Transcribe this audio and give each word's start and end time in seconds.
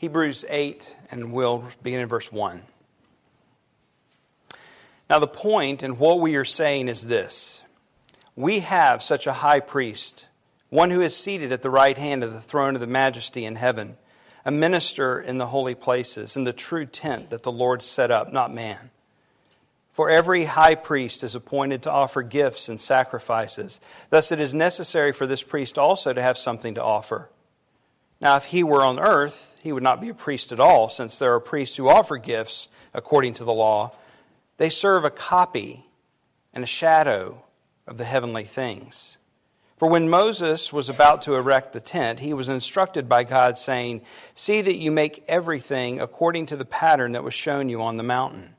Hebrews 0.00 0.46
8, 0.48 0.96
and 1.10 1.30
we'll 1.30 1.62
begin 1.82 2.00
in 2.00 2.08
verse 2.08 2.32
1. 2.32 2.62
Now, 5.10 5.18
the 5.18 5.26
point 5.26 5.82
and 5.82 5.98
what 5.98 6.20
we 6.20 6.36
are 6.36 6.44
saying 6.46 6.88
is 6.88 7.06
this 7.06 7.60
We 8.34 8.60
have 8.60 9.02
such 9.02 9.26
a 9.26 9.34
high 9.34 9.60
priest, 9.60 10.24
one 10.70 10.88
who 10.88 11.02
is 11.02 11.14
seated 11.14 11.52
at 11.52 11.60
the 11.60 11.68
right 11.68 11.98
hand 11.98 12.24
of 12.24 12.32
the 12.32 12.40
throne 12.40 12.74
of 12.74 12.80
the 12.80 12.86
majesty 12.86 13.44
in 13.44 13.56
heaven, 13.56 13.98
a 14.42 14.50
minister 14.50 15.20
in 15.20 15.36
the 15.36 15.48
holy 15.48 15.74
places, 15.74 16.34
in 16.34 16.44
the 16.44 16.54
true 16.54 16.86
tent 16.86 17.28
that 17.28 17.42
the 17.42 17.52
Lord 17.52 17.82
set 17.82 18.10
up, 18.10 18.32
not 18.32 18.54
man. 18.54 18.88
For 19.92 20.08
every 20.08 20.44
high 20.44 20.76
priest 20.76 21.22
is 21.22 21.34
appointed 21.34 21.82
to 21.82 21.90
offer 21.90 22.22
gifts 22.22 22.70
and 22.70 22.80
sacrifices. 22.80 23.80
Thus, 24.08 24.32
it 24.32 24.40
is 24.40 24.54
necessary 24.54 25.12
for 25.12 25.26
this 25.26 25.42
priest 25.42 25.78
also 25.78 26.14
to 26.14 26.22
have 26.22 26.38
something 26.38 26.76
to 26.76 26.82
offer. 26.82 27.28
Now, 28.20 28.36
if 28.36 28.46
he 28.46 28.62
were 28.62 28.82
on 28.82 28.98
earth, 29.00 29.56
he 29.62 29.72
would 29.72 29.82
not 29.82 30.00
be 30.00 30.10
a 30.10 30.14
priest 30.14 30.52
at 30.52 30.60
all, 30.60 30.88
since 30.88 31.16
there 31.16 31.34
are 31.34 31.40
priests 31.40 31.76
who 31.76 31.88
offer 31.88 32.16
gifts 32.18 32.68
according 32.92 33.34
to 33.34 33.44
the 33.44 33.52
law 33.52 33.92
they 34.60 34.68
serve 34.68 35.06
a 35.06 35.10
copy 35.10 35.86
and 36.52 36.62
a 36.62 36.66
shadow 36.66 37.42
of 37.86 37.96
the 37.96 38.04
heavenly 38.04 38.44
things. 38.44 39.16
For 39.78 39.88
when 39.88 40.10
Moses 40.10 40.70
was 40.70 40.90
about 40.90 41.22
to 41.22 41.34
erect 41.34 41.72
the 41.72 41.80
tent, 41.80 42.20
he 42.20 42.34
was 42.34 42.50
instructed 42.50 43.08
by 43.08 43.24
God, 43.24 43.56
saying, 43.56 44.02
See 44.34 44.60
that 44.60 44.76
you 44.76 44.90
make 44.90 45.24
everything 45.26 45.98
according 45.98 46.44
to 46.44 46.56
the 46.56 46.66
pattern 46.66 47.12
that 47.12 47.24
was 47.24 47.32
shown 47.32 47.70
you 47.70 47.80
on 47.80 47.96
the 47.96 48.02
mountain. 48.02 48.54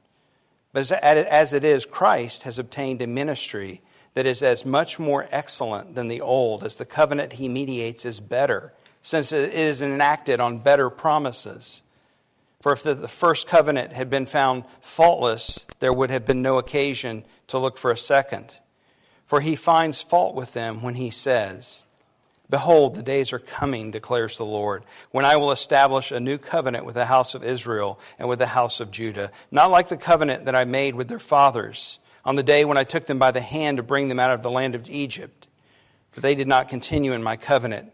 But 0.73 0.91
as 0.91 1.53
it 1.53 1.63
is, 1.63 1.85
Christ 1.85 2.41
has 2.43 2.57
obtained 2.57 3.03
a 3.03 3.07
ministry 3.07 3.83
that 4.15 4.25
is 4.25 4.41
as 4.41 4.65
much 4.65 4.97
more 4.97 5.27
excellent 5.29 5.93
than 5.93 6.07
the 6.07 6.21
old, 6.21 6.63
as 6.63 6.77
the 6.77 6.83
covenant 6.85 7.33
he 7.33 7.47
mediates 7.47 8.05
is 8.05 8.19
better, 8.19 8.73
since 9.01 9.31
it 9.31 9.53
is 9.53 9.81
enacted 9.81 10.39
on 10.39 10.59
better 10.59 10.89
promises. 10.89 11.81
For 12.61 12.71
if 12.71 12.83
the 12.83 13.07
first 13.07 13.47
covenant 13.47 13.93
had 13.93 14.09
been 14.09 14.27
found 14.27 14.65
faultless, 14.81 15.65
there 15.79 15.93
would 15.93 16.11
have 16.11 16.25
been 16.25 16.41
no 16.41 16.59
occasion 16.59 17.25
to 17.47 17.57
look 17.57 17.77
for 17.77 17.91
a 17.91 17.97
second. 17.97 18.59
For 19.25 19.41
he 19.41 19.55
finds 19.55 20.01
fault 20.01 20.35
with 20.35 20.53
them 20.53 20.81
when 20.81 20.95
he 20.95 21.09
says, 21.09 21.83
Behold, 22.51 22.95
the 22.95 23.01
days 23.01 23.31
are 23.31 23.39
coming, 23.39 23.91
declares 23.91 24.35
the 24.35 24.45
Lord, 24.45 24.83
when 25.11 25.23
I 25.23 25.37
will 25.37 25.53
establish 25.53 26.11
a 26.11 26.19
new 26.19 26.37
covenant 26.37 26.85
with 26.85 26.95
the 26.95 27.05
house 27.05 27.33
of 27.33 27.45
Israel 27.45 27.97
and 28.19 28.27
with 28.27 28.39
the 28.39 28.47
house 28.47 28.81
of 28.81 28.91
Judah, 28.91 29.31
not 29.51 29.71
like 29.71 29.87
the 29.87 29.95
covenant 29.95 30.45
that 30.45 30.55
I 30.55 30.65
made 30.65 30.93
with 30.93 31.07
their 31.07 31.17
fathers 31.17 31.97
on 32.25 32.35
the 32.35 32.43
day 32.43 32.65
when 32.65 32.77
I 32.77 32.83
took 32.83 33.05
them 33.05 33.19
by 33.19 33.31
the 33.31 33.41
hand 33.41 33.77
to 33.77 33.83
bring 33.83 34.09
them 34.09 34.19
out 34.19 34.31
of 34.31 34.43
the 34.43 34.51
land 34.51 34.75
of 34.75 34.89
Egypt. 34.89 35.47
For 36.11 36.19
they 36.19 36.35
did 36.35 36.47
not 36.47 36.67
continue 36.67 37.13
in 37.13 37.23
my 37.23 37.37
covenant, 37.37 37.93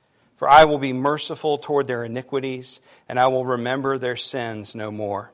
For 0.41 0.49
I 0.49 0.65
will 0.65 0.79
be 0.79 0.91
merciful 0.91 1.59
toward 1.59 1.85
their 1.85 2.03
iniquities, 2.03 2.79
and 3.07 3.19
I 3.19 3.27
will 3.27 3.45
remember 3.45 3.99
their 3.99 4.15
sins 4.15 4.73
no 4.73 4.89
more. 4.89 5.31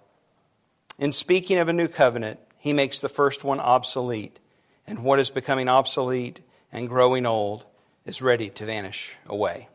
In 0.99 1.13
speaking 1.13 1.59
of 1.59 1.69
a 1.69 1.73
new 1.73 1.87
covenant, 1.87 2.41
he 2.57 2.73
makes 2.73 2.99
the 2.99 3.07
first 3.07 3.45
one 3.45 3.61
obsolete. 3.61 4.37
And 4.85 5.05
what 5.05 5.19
is 5.19 5.29
becoming 5.29 5.69
obsolete 5.69 6.41
and 6.73 6.89
growing 6.89 7.25
old 7.25 7.65
is 8.05 8.21
ready 8.21 8.49
to 8.49 8.65
vanish 8.65 9.15
away. 9.27 9.69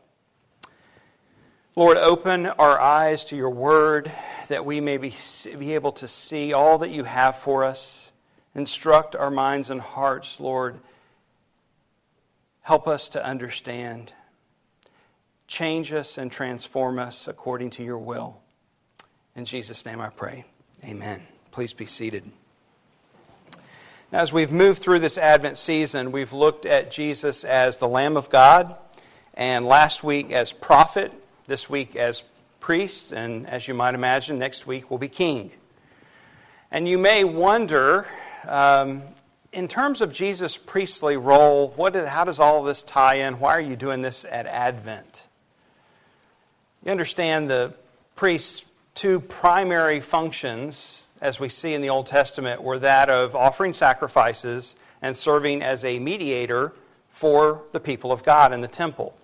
Lord, 1.75 1.97
open 1.97 2.45
our 2.45 2.79
eyes 2.79 3.25
to 3.25 3.35
your 3.35 3.49
word 3.49 4.11
that 4.49 4.67
we 4.67 4.81
may 4.81 4.97
be, 4.97 5.15
be 5.57 5.73
able 5.73 5.93
to 5.93 6.07
see 6.07 6.53
all 6.53 6.77
that 6.77 6.91
you 6.91 7.05
have 7.05 7.37
for 7.37 7.63
us. 7.63 8.11
Instruct 8.53 9.15
our 9.15 9.31
minds 9.31 9.71
and 9.71 9.81
hearts, 9.81 10.39
Lord. 10.39 10.79
Help 12.61 12.87
us 12.87 13.09
to 13.09 13.25
understand. 13.25 14.13
Change 15.47 15.93
us 15.93 16.17
and 16.17 16.31
transform 16.31 16.99
us 16.99 17.27
according 17.27 17.71
to 17.71 17.83
your 17.83 17.97
will. 17.97 18.41
In 19.35 19.45
Jesus' 19.45 19.85
name 19.85 20.01
I 20.01 20.09
pray. 20.09 20.45
Amen. 20.83 21.21
Please 21.51 21.73
be 21.73 21.85
seated. 21.85 22.23
Now, 24.11 24.19
As 24.19 24.31
we've 24.31 24.51
moved 24.51 24.81
through 24.81 24.99
this 24.99 25.17
Advent 25.17 25.57
season, 25.57 26.11
we've 26.11 26.33
looked 26.33 26.65
at 26.65 26.91
Jesus 26.91 27.43
as 27.43 27.79
the 27.79 27.87
Lamb 27.87 28.15
of 28.15 28.29
God, 28.29 28.75
and 29.33 29.65
last 29.65 30.03
week 30.03 30.31
as 30.31 30.53
prophet, 30.53 31.11
this 31.47 31.69
week 31.69 31.95
as 31.95 32.23
priest, 32.59 33.11
and 33.11 33.47
as 33.47 33.67
you 33.67 33.73
might 33.73 33.95
imagine, 33.95 34.37
next 34.37 34.67
week 34.67 34.91
will 34.91 34.99
be 34.99 35.07
king. 35.07 35.51
And 36.71 36.87
you 36.87 36.97
may 36.97 37.23
wonder, 37.23 38.07
um, 38.47 39.01
in 39.51 39.67
terms 39.67 40.01
of 40.01 40.13
Jesus' 40.13 40.57
priestly 40.57 41.17
role, 41.17 41.73
what 41.75 41.95
how 41.95 42.23
does 42.23 42.39
all 42.39 42.63
this 42.63 42.83
tie 42.83 43.15
in? 43.15 43.39
Why 43.39 43.51
are 43.57 43.61
you 43.61 43.75
doing 43.75 44.01
this 44.01 44.25
at 44.25 44.45
Advent? 44.45 45.27
You 46.85 46.91
understand 46.91 47.49
the 47.49 47.73
priest's 48.15 48.63
two 48.93 49.19
primary 49.19 49.99
functions 49.99 51.03
as 51.23 51.39
we 51.39 51.47
see 51.47 51.73
in 51.73 51.81
the 51.81 51.89
Old 51.89 52.05
Testament, 52.05 52.61
were 52.61 52.77
that 52.79 53.09
of 53.09 53.33
offering 53.33 53.71
sacrifices 53.71 54.75
and 55.01 55.15
serving 55.15 55.63
as 55.63 55.85
a 55.85 55.97
mediator 55.97 56.73
for 57.09 57.61
the 57.71 57.79
people 57.79 58.11
of 58.11 58.25
God 58.25 58.51
in 58.51 58.59
the 58.59 58.67
temple. 58.67 59.15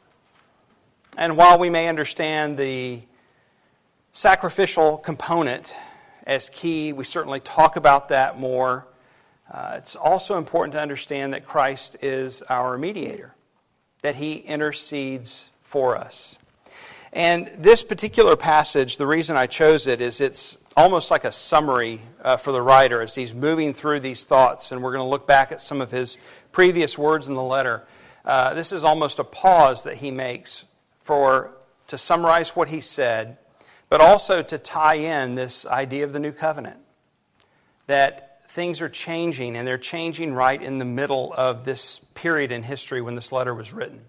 And 1.17 1.35
while 1.35 1.59
we 1.59 1.69
may 1.69 1.89
understand 1.89 2.57
the 2.57 3.01
sacrificial 4.13 4.97
component 4.97 5.75
as 6.25 6.49
key, 6.49 6.93
we 6.93 7.03
certainly 7.03 7.41
talk 7.41 7.75
about 7.75 8.07
that 8.09 8.39
more. 8.39 8.87
Uh, 9.51 9.73
it's 9.75 9.97
also 9.97 10.37
important 10.37 10.75
to 10.75 10.79
understand 10.79 11.33
that 11.33 11.45
Christ 11.45 11.97
is 12.01 12.41
our 12.43 12.77
mediator, 12.77 13.35
that 14.03 14.15
he 14.15 14.35
intercedes 14.35 15.49
for 15.61 15.97
us. 15.97 16.38
And 17.11 17.49
this 17.57 17.81
particular 17.81 18.35
passage, 18.35 18.97
the 18.97 19.07
reason 19.07 19.35
I 19.35 19.47
chose 19.47 19.87
it 19.87 19.99
is 20.01 20.21
it's 20.21 20.57
almost 20.77 21.09
like 21.09 21.23
a 21.23 21.31
summary 21.31 22.01
uh, 22.21 22.37
for 22.37 22.51
the 22.51 22.61
writer 22.61 23.01
as 23.01 23.15
he's 23.15 23.33
moving 23.33 23.73
through 23.73 24.01
these 24.01 24.25
thoughts. 24.25 24.71
And 24.71 24.83
we're 24.83 24.91
going 24.91 25.05
to 25.05 25.09
look 25.09 25.27
back 25.27 25.51
at 25.51 25.61
some 25.61 25.81
of 25.81 25.91
his 25.91 26.17
previous 26.51 26.97
words 26.97 27.27
in 27.27 27.33
the 27.33 27.43
letter. 27.43 27.83
Uh, 28.23 28.53
this 28.53 28.71
is 28.71 28.83
almost 28.83 29.19
a 29.19 29.23
pause 29.23 29.83
that 29.83 29.95
he 29.95 30.11
makes 30.11 30.65
for 31.01 31.51
to 31.87 31.97
summarize 31.97 32.55
what 32.55 32.69
he 32.69 32.79
said, 32.79 33.37
but 33.89 34.01
also 34.01 34.43
to 34.43 34.59
tie 34.59 34.95
in 34.95 35.33
this 35.33 35.65
idea 35.65 36.03
of 36.03 36.13
the 36.13 36.19
new 36.19 36.31
covenant. 36.31 36.77
That 37.87 38.47
things 38.49 38.81
are 38.81 38.89
changing, 38.89 39.55
and 39.55 39.67
they're 39.67 39.79
changing 39.79 40.33
right 40.33 40.61
in 40.61 40.77
the 40.77 40.85
middle 40.85 41.33
of 41.35 41.65
this 41.65 41.99
period 42.13 42.51
in 42.51 42.61
history 42.61 43.01
when 43.01 43.15
this 43.15 43.31
letter 43.31 43.55
was 43.55 43.73
written. 43.73 44.01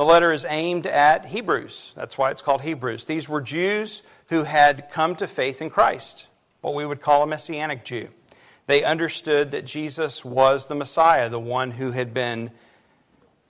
The 0.00 0.06
letter 0.06 0.32
is 0.32 0.46
aimed 0.48 0.86
at 0.86 1.26
Hebrews. 1.26 1.92
That's 1.94 2.16
why 2.16 2.30
it's 2.30 2.40
called 2.40 2.62
Hebrews. 2.62 3.04
These 3.04 3.28
were 3.28 3.42
Jews 3.42 4.02
who 4.28 4.44
had 4.44 4.90
come 4.90 5.14
to 5.16 5.26
faith 5.26 5.60
in 5.60 5.68
Christ, 5.68 6.26
what 6.62 6.72
we 6.72 6.86
would 6.86 7.02
call 7.02 7.22
a 7.22 7.26
Messianic 7.26 7.84
Jew. 7.84 8.08
They 8.66 8.82
understood 8.82 9.50
that 9.50 9.66
Jesus 9.66 10.24
was 10.24 10.64
the 10.64 10.74
Messiah, 10.74 11.28
the 11.28 11.38
one 11.38 11.72
who 11.72 11.90
had 11.90 12.14
been 12.14 12.50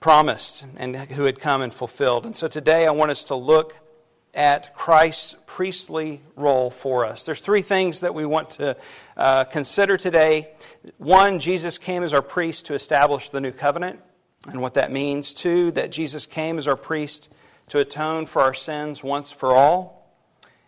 promised 0.01 0.65
and 0.75 0.97
who 0.97 1.23
had 1.23 1.39
come 1.39 1.61
and 1.61 1.73
fulfilled. 1.73 2.25
And 2.25 2.35
so 2.35 2.49
today 2.49 2.85
I 2.85 2.91
want 2.91 3.11
us 3.11 3.23
to 3.25 3.35
look 3.35 3.73
at 4.33 4.75
Christ's 4.75 5.37
priestly 5.45 6.19
role 6.35 6.69
for 6.69 7.05
us. 7.05 7.23
There's 7.23 7.39
three 7.39 7.61
things 7.61 8.01
that 8.01 8.13
we 8.13 8.25
want 8.25 8.49
to 8.49 8.75
uh, 9.15 9.45
consider 9.45 9.95
today. 9.95 10.49
One, 10.97 11.39
Jesus 11.39 11.77
came 11.77 12.03
as 12.03 12.13
our 12.13 12.21
priest 12.21 12.65
to 12.65 12.73
establish 12.73 13.29
the 13.29 13.39
new 13.39 13.53
covenant 13.53 14.01
and 14.47 14.61
what 14.61 14.73
that 14.75 14.91
means. 14.91 15.33
Two, 15.33 15.71
that 15.71 15.91
Jesus 15.91 16.25
came 16.25 16.57
as 16.57 16.67
our 16.67 16.75
priest 16.75 17.29
to 17.69 17.79
atone 17.79 18.25
for 18.25 18.41
our 18.41 18.53
sins 18.53 19.03
once 19.03 19.31
for 19.31 19.55
all. 19.55 20.13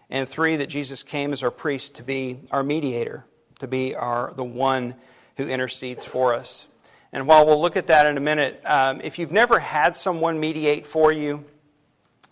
And 0.10 0.30
three, 0.30 0.58
that 0.58 0.70
Jesus 0.70 1.04
came 1.04 1.34
as 1.34 1.44
our 1.44 1.52
priest 1.52 1.96
to 1.96 2.04
be 2.04 2.40
our 2.52 2.64
mediator, 2.64 3.26
to 3.60 3.68
be 3.68 3.96
our, 3.96 4.34
the 4.36 4.44
one 4.44 4.96
who 5.38 5.48
intercedes 5.48 6.06
for 6.06 6.34
us. 6.34 6.68
And 7.12 7.28
while 7.28 7.46
we'll 7.46 7.62
look 7.62 7.78
at 7.78 7.88
that 7.88 8.06
in 8.06 8.18
a 8.18 8.22
minute, 8.22 8.62
um, 8.66 9.02
if 9.02 9.20
you've 9.20 9.32
never 9.32 9.60
had 9.60 9.96
someone 9.96 10.40
mediate 10.40 10.86
for 10.86 11.12
you, 11.12 11.46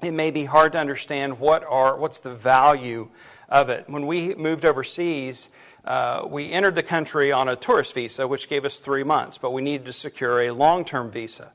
it 0.01 0.11
may 0.11 0.31
be 0.31 0.45
hard 0.45 0.73
to 0.73 0.79
understand 0.79 1.39
what 1.39 1.63
are, 1.63 1.95
what's 1.97 2.19
the 2.19 2.33
value 2.33 3.09
of 3.49 3.69
it. 3.69 3.87
When 3.87 4.07
we 4.07 4.33
moved 4.35 4.65
overseas, 4.65 5.49
uh, 5.85 6.27
we 6.29 6.51
entered 6.51 6.75
the 6.75 6.83
country 6.83 7.31
on 7.31 7.47
a 7.47 7.55
tourist 7.55 7.93
visa, 7.93 8.27
which 8.27 8.47
gave 8.49 8.65
us 8.65 8.79
three 8.79 9.03
months, 9.03 9.37
but 9.37 9.51
we 9.51 9.61
needed 9.61 9.85
to 9.85 9.93
secure 9.93 10.41
a 10.41 10.51
long 10.51 10.85
term 10.85 11.09
visa. 11.09 11.51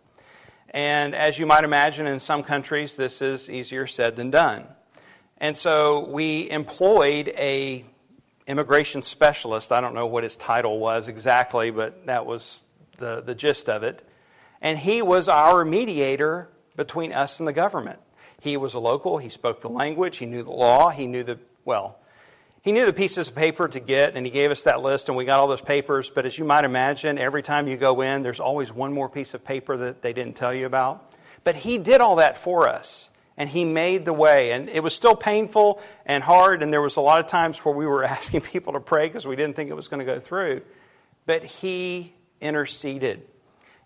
And 0.70 1.14
as 1.14 1.38
you 1.38 1.46
might 1.46 1.64
imagine, 1.64 2.06
in 2.06 2.20
some 2.20 2.43
countries, 2.43 2.96
this 2.96 3.23
is 3.23 3.49
easier 3.49 3.87
said 3.87 4.17
than 4.17 4.31
done. 4.31 4.64
And 5.38 5.56
so 5.56 6.08
we 6.08 6.50
employed 6.50 7.28
a 7.37 7.84
immigration 8.46 9.02
specialist. 9.02 9.73
I 9.73 9.81
don't 9.81 9.94
know 9.94 10.06
what 10.06 10.25
his 10.25 10.37
title 10.37 10.78
was 10.78 11.08
exactly, 11.08 11.70
but 11.70 12.06
that 12.06 12.26
was 12.26 12.62
the, 12.99 13.20
the 13.20 13.34
gist 13.34 13.69
of 13.69 13.82
it. 13.82 14.06
And 14.61 14.78
he 14.78 15.02
was 15.02 15.28
our 15.28 15.64
mediator 15.64 16.49
between 16.76 17.12
us 17.12 17.38
and 17.38 17.46
the 17.46 17.52
government. 17.52 18.00
He 18.40 18.56
was 18.56 18.75
a 18.75 18.78
local, 18.78 19.19
he 19.19 19.28
spoke 19.28 19.61
the 19.61 19.69
language, 19.69 20.19
he 20.19 20.26
knew 20.26 20.43
the 20.43 20.52
law, 20.52 20.90
he 20.90 21.06
knew 21.06 21.23
the, 21.23 21.38
well, 21.64 21.99
he 22.67 22.73
knew 22.73 22.85
the 22.85 22.93
pieces 22.93 23.29
of 23.29 23.37
paper 23.37 23.69
to 23.69 23.79
get, 23.79 24.17
and 24.17 24.27
he 24.27 24.33
gave 24.33 24.51
us 24.51 24.65
that 24.65 24.83
list, 24.83 25.09
and 25.09 25.17
we 25.17 25.25
got 25.25 25.39
all 25.39 25.47
those 25.47 25.61
papers. 25.61 26.11
But 26.11 26.27
as 26.27 26.37
you 26.37 26.45
might 26.45 26.65
imagine, 26.65 27.17
every 27.17 27.45
time 27.45 27.69
you 27.69 27.77
go 27.77 28.01
in, 28.01 28.23
there's 28.23 28.41
always 28.41 28.73
one 28.73 28.93
more 28.93 29.09
piece 29.09 29.35
of 29.35 29.45
paper 29.45 29.77
that 29.77 30.03
they 30.03 30.13
didn't 30.13 30.35
tell 30.35 30.53
you 30.53 30.67
about. 30.67 31.15
But 31.45 31.55
he 31.55 31.79
did 31.79 32.01
all 32.01 32.17
that 32.17 32.37
for 32.37 32.69
us, 32.69 33.09
and 33.37 33.49
he 33.49 33.65
made 33.65 34.05
the 34.05 34.13
way. 34.13 34.51
And 34.51 34.69
it 34.69 34.83
was 34.83 34.97
still 34.97 35.15
painful 35.15 35.81
and 36.07 36.25
hard, 36.25 36.61
and 36.61 36.73
there 36.73 36.83
was 36.83 36.97
a 36.97 37.01
lot 37.01 37.21
of 37.21 37.29
times 37.29 37.57
where 37.59 37.73
we 37.73 37.87
were 37.87 38.03
asking 38.17 38.41
people 38.41 38.73
to 38.73 38.81
pray 38.81 39.07
because 39.07 39.29
we 39.29 39.37
didn't 39.37 39.55
think 39.55 39.71
it 39.71 39.77
was 39.77 39.87
going 39.87 40.05
to 40.05 40.12
go 40.12 40.19
through. 40.19 40.62
But 41.25 41.45
he 41.45 42.15
interceded. 42.41 43.29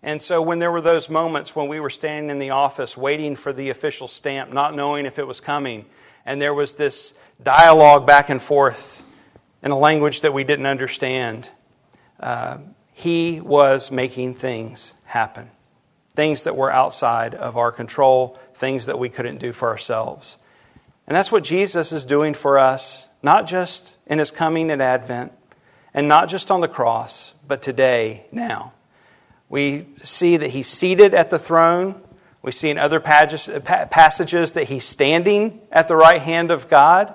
And 0.01 0.19
so, 0.19 0.41
when 0.41 0.57
there 0.57 0.71
were 0.71 0.81
those 0.81 1.07
moments 1.07 1.55
when 1.55 1.67
we 1.67 1.79
were 1.79 1.91
standing 1.91 2.31
in 2.31 2.39
the 2.39 2.49
office 2.49 2.97
waiting 2.97 3.35
for 3.35 3.53
the 3.53 3.69
official 3.69 4.07
stamp, 4.07 4.51
not 4.51 4.73
knowing 4.73 5.05
if 5.05 5.19
it 5.19 5.27
was 5.27 5.39
coming, 5.39 5.85
and 6.25 6.41
there 6.41 6.55
was 6.55 6.73
this 6.73 7.13
dialogue 7.43 8.05
back 8.05 8.29
and 8.29 8.41
forth 8.41 9.03
in 9.63 9.71
a 9.71 9.77
language 9.77 10.21
that 10.21 10.33
we 10.33 10.43
didn't 10.43 10.65
understand. 10.65 11.49
Uh, 12.19 12.57
he 12.93 13.39
was 13.41 13.91
making 13.91 14.35
things 14.35 14.93
happen, 15.05 15.49
things 16.15 16.43
that 16.43 16.55
were 16.55 16.71
outside 16.71 17.33
of 17.33 17.57
our 17.57 17.71
control, 17.71 18.39
things 18.53 18.85
that 18.85 18.99
we 18.99 19.09
couldn't 19.09 19.39
do 19.39 19.51
for 19.51 19.69
ourselves. 19.69 20.37
And 21.07 21.15
that's 21.15 21.31
what 21.31 21.43
Jesus 21.43 21.91
is 21.91 22.05
doing 22.05 22.33
for 22.33 22.59
us, 22.59 23.07
not 23.23 23.47
just 23.47 23.95
in 24.05 24.19
his 24.19 24.31
coming 24.31 24.69
at 24.69 24.81
Advent, 24.81 25.31
and 25.93 26.07
not 26.07 26.29
just 26.29 26.51
on 26.51 26.61
the 26.61 26.67
cross, 26.67 27.33
but 27.47 27.61
today, 27.61 28.25
now. 28.31 28.73
We 29.49 29.87
see 30.03 30.37
that 30.37 30.51
he's 30.51 30.67
seated 30.67 31.13
at 31.13 31.29
the 31.29 31.39
throne. 31.39 32.01
We 32.41 32.53
see 32.53 32.69
in 32.69 32.77
other 32.77 33.01
passages 33.01 34.51
that 34.53 34.63
he's 34.69 34.85
standing 34.85 35.59
at 35.71 35.89
the 35.89 35.95
right 35.95 36.21
hand 36.21 36.51
of 36.51 36.69
God. 36.69 37.13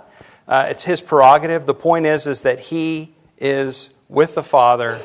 Uh, 0.48 0.66
it's 0.70 0.84
his 0.84 1.00
prerogative. 1.00 1.66
The 1.66 1.74
point 1.74 2.06
is, 2.06 2.26
is 2.26 2.42
that 2.42 2.58
he 2.58 3.14
is 3.38 3.90
with 4.08 4.34
the 4.34 4.42
Father, 4.42 5.02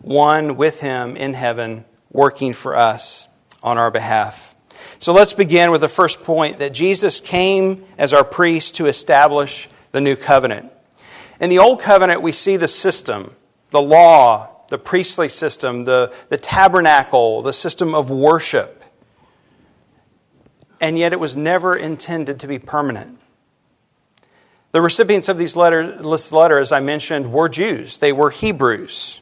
one 0.00 0.56
with 0.56 0.80
him 0.80 1.16
in 1.16 1.34
heaven, 1.34 1.84
working 2.10 2.52
for 2.52 2.76
us 2.76 3.28
on 3.62 3.78
our 3.78 3.90
behalf. 3.90 4.54
So 4.98 5.12
let's 5.12 5.34
begin 5.34 5.70
with 5.70 5.80
the 5.80 5.88
first 5.88 6.22
point 6.22 6.58
that 6.58 6.72
Jesus 6.72 7.20
came 7.20 7.84
as 7.98 8.12
our 8.12 8.24
priest 8.24 8.76
to 8.76 8.86
establish 8.86 9.68
the 9.92 10.00
new 10.00 10.16
covenant. 10.16 10.72
In 11.40 11.50
the 11.50 11.58
old 11.58 11.80
covenant, 11.80 12.22
we 12.22 12.32
see 12.32 12.56
the 12.56 12.68
system, 12.68 13.34
the 13.70 13.80
law, 13.80 14.48
the 14.68 14.78
priestly 14.78 15.28
system, 15.28 15.84
the, 15.84 16.12
the 16.28 16.36
tabernacle, 16.38 17.42
the 17.42 17.52
system 17.52 17.94
of 17.94 18.10
worship. 18.10 18.82
And 20.80 20.98
yet 20.98 21.12
it 21.12 21.20
was 21.20 21.36
never 21.36 21.76
intended 21.76 22.40
to 22.40 22.46
be 22.46 22.58
permanent. 22.58 23.18
The 24.72 24.80
recipients 24.80 25.28
of 25.28 25.36
these 25.36 25.56
letters, 25.56 26.00
this 26.02 26.30
letter, 26.30 26.58
as 26.58 26.70
I 26.70 26.80
mentioned, 26.80 27.32
were 27.32 27.48
Jews. 27.48 27.98
They 27.98 28.12
were 28.12 28.30
Hebrews. 28.30 29.20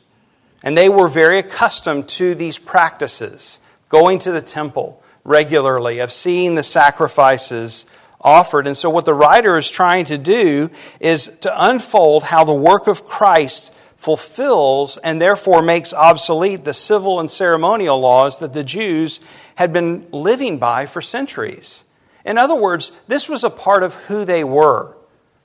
And 0.62 0.76
they 0.76 0.88
were 0.88 1.08
very 1.08 1.38
accustomed 1.38 2.08
to 2.10 2.34
these 2.34 2.58
practices, 2.58 3.58
going 3.88 4.18
to 4.20 4.32
the 4.32 4.42
temple 4.42 5.02
regularly, 5.24 6.00
of 6.00 6.12
seeing 6.12 6.54
the 6.54 6.62
sacrifices 6.62 7.86
offered. 8.20 8.66
And 8.66 8.76
so, 8.76 8.90
what 8.90 9.06
the 9.06 9.14
writer 9.14 9.56
is 9.56 9.70
trying 9.70 10.06
to 10.06 10.18
do 10.18 10.70
is 11.00 11.30
to 11.40 11.66
unfold 11.66 12.24
how 12.24 12.44
the 12.44 12.52
work 12.52 12.86
of 12.86 13.06
Christ 13.06 13.72
fulfills 13.96 14.98
and 14.98 15.20
therefore 15.20 15.62
makes 15.62 15.94
obsolete 15.94 16.64
the 16.64 16.74
civil 16.74 17.20
and 17.20 17.30
ceremonial 17.30 17.98
laws 17.98 18.38
that 18.40 18.52
the 18.52 18.64
Jews 18.64 19.18
had 19.54 19.72
been 19.72 20.06
living 20.12 20.58
by 20.58 20.86
for 20.86 21.00
centuries. 21.00 21.84
In 22.24 22.36
other 22.36 22.54
words, 22.54 22.92
this 23.06 23.28
was 23.28 23.44
a 23.44 23.50
part 23.50 23.82
of 23.82 23.94
who 23.94 24.24
they 24.24 24.44
were. 24.44 24.94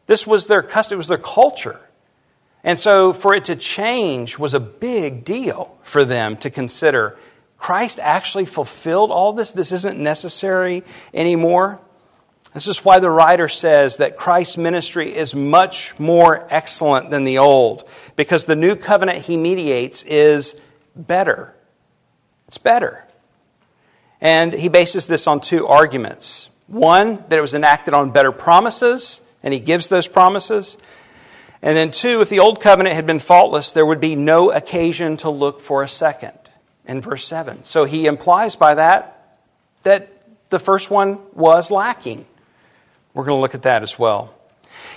This 0.06 0.28
was 0.28 0.48
their 0.48 0.64
custom, 0.64 0.96
it 0.96 0.98
was 0.98 1.08
their 1.08 1.18
culture. 1.18 1.80
And 2.64 2.80
so 2.80 3.14
for 3.14 3.34
it 3.34 3.46
to 3.46 3.56
change 3.56 4.40
was 4.40 4.54
a 4.54 4.60
big 4.60 5.26
deal 5.26 5.78
for 5.84 6.06
them 6.06 6.38
to 6.38 6.50
consider. 6.50 7.18
Christ 7.58 8.00
actually 8.02 8.46
fulfilled 8.46 9.12
all 9.12 9.34
this. 9.34 9.52
This 9.52 9.72
isn't 9.72 10.00
necessary 10.00 10.84
anymore. 11.14 11.80
This 12.54 12.68
is 12.68 12.86
why 12.86 13.00
the 13.00 13.10
writer 13.10 13.48
says 13.48 13.98
that 13.98 14.16
Christ's 14.16 14.58
ministry 14.58 15.14
is 15.16 15.34
much 15.34 15.98
more 16.00 16.46
excellent 16.50 17.10
than 17.10 17.24
the 17.24 17.40
old, 17.40 17.90
because 18.16 18.46
the 18.46 18.56
new 18.56 18.76
covenant 18.76 19.20
he 19.20 19.38
mediates 19.38 20.04
is 20.04 20.56
better. 20.96 21.56
It's 22.48 22.60
better. 22.60 23.04
And 24.22 24.54
he 24.54 24.70
bases 24.70 25.08
this 25.08 25.26
on 25.26 25.42
two 25.42 25.66
arguments. 25.68 26.50
One, 26.68 27.24
that 27.30 27.40
it 27.40 27.42
was 27.42 27.56
enacted 27.56 27.94
on 27.96 28.12
better 28.12 28.32
promises, 28.32 29.22
and 29.44 29.54
he 29.54 29.60
gives 29.60 29.90
those 29.90 30.08
promises. 30.08 30.78
And 31.62 31.78
then, 31.78 31.92
two, 31.92 32.22
if 32.22 32.30
the 32.30 32.40
old 32.40 32.62
covenant 32.62 32.96
had 32.96 33.06
been 33.06 33.20
faultless, 33.20 33.72
there 33.72 33.86
would 33.86 34.02
be 34.02 34.16
no 34.16 34.52
occasion 34.52 35.18
to 35.18 35.30
look 35.30 35.62
for 35.62 35.84
a 35.84 35.88
second 35.88 36.38
in 36.86 37.02
verse 37.02 37.26
7. 37.26 37.64
So 37.64 37.86
he 37.86 38.06
implies 38.08 38.56
by 38.56 38.76
that 38.76 39.38
that 39.84 40.10
the 40.50 40.60
first 40.60 40.90
one 40.90 41.20
was 41.34 41.72
lacking. 41.72 42.26
We're 43.14 43.26
going 43.26 43.38
to 43.38 43.42
look 43.42 43.56
at 43.56 43.64
that 43.64 43.84
as 43.84 44.00
well. 44.00 44.34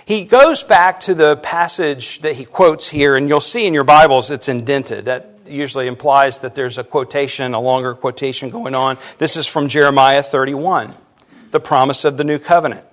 He 0.04 0.24
goes 0.24 0.62
back 0.62 1.00
to 1.00 1.14
the 1.14 1.36
passage 1.36 2.20
that 2.20 2.34
he 2.34 2.44
quotes 2.44 2.88
here, 2.88 3.16
and 3.16 3.28
you'll 3.28 3.40
see 3.40 3.66
in 3.66 3.74
your 3.74 3.84
Bibles 3.84 4.30
it's 4.30 4.48
indented. 4.48 5.06
That 5.06 5.40
usually 5.46 5.86
implies 5.86 6.40
that 6.40 6.54
there's 6.54 6.78
a 6.78 6.84
quotation, 6.84 7.54
a 7.54 7.60
longer 7.60 7.94
quotation 7.94 8.50
going 8.50 8.74
on. 8.74 8.98
This 9.18 9.36
is 9.36 9.46
from 9.46 9.68
Jeremiah 9.68 10.22
31, 10.22 10.94
the 11.50 11.60
promise 11.60 12.04
of 12.04 12.16
the 12.16 12.24
new 12.24 12.38
covenant. 12.38 12.84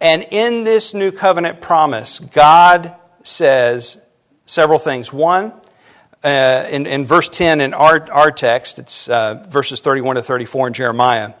And 0.00 0.26
in 0.30 0.64
this 0.64 0.94
new 0.94 1.10
covenant 1.10 1.60
promise, 1.60 2.20
God 2.20 2.94
says 3.22 3.98
several 4.46 4.78
things. 4.78 5.12
One, 5.12 5.52
uh, 6.22 6.66
in, 6.70 6.86
in, 6.86 7.06
verse 7.06 7.28
10 7.28 7.60
in 7.60 7.74
our, 7.74 8.10
our 8.10 8.30
text, 8.30 8.78
it's 8.78 9.08
uh, 9.08 9.44
verses 9.48 9.80
31 9.80 10.16
to 10.16 10.22
34 10.22 10.68
in 10.68 10.72
Jeremiah, 10.72 11.34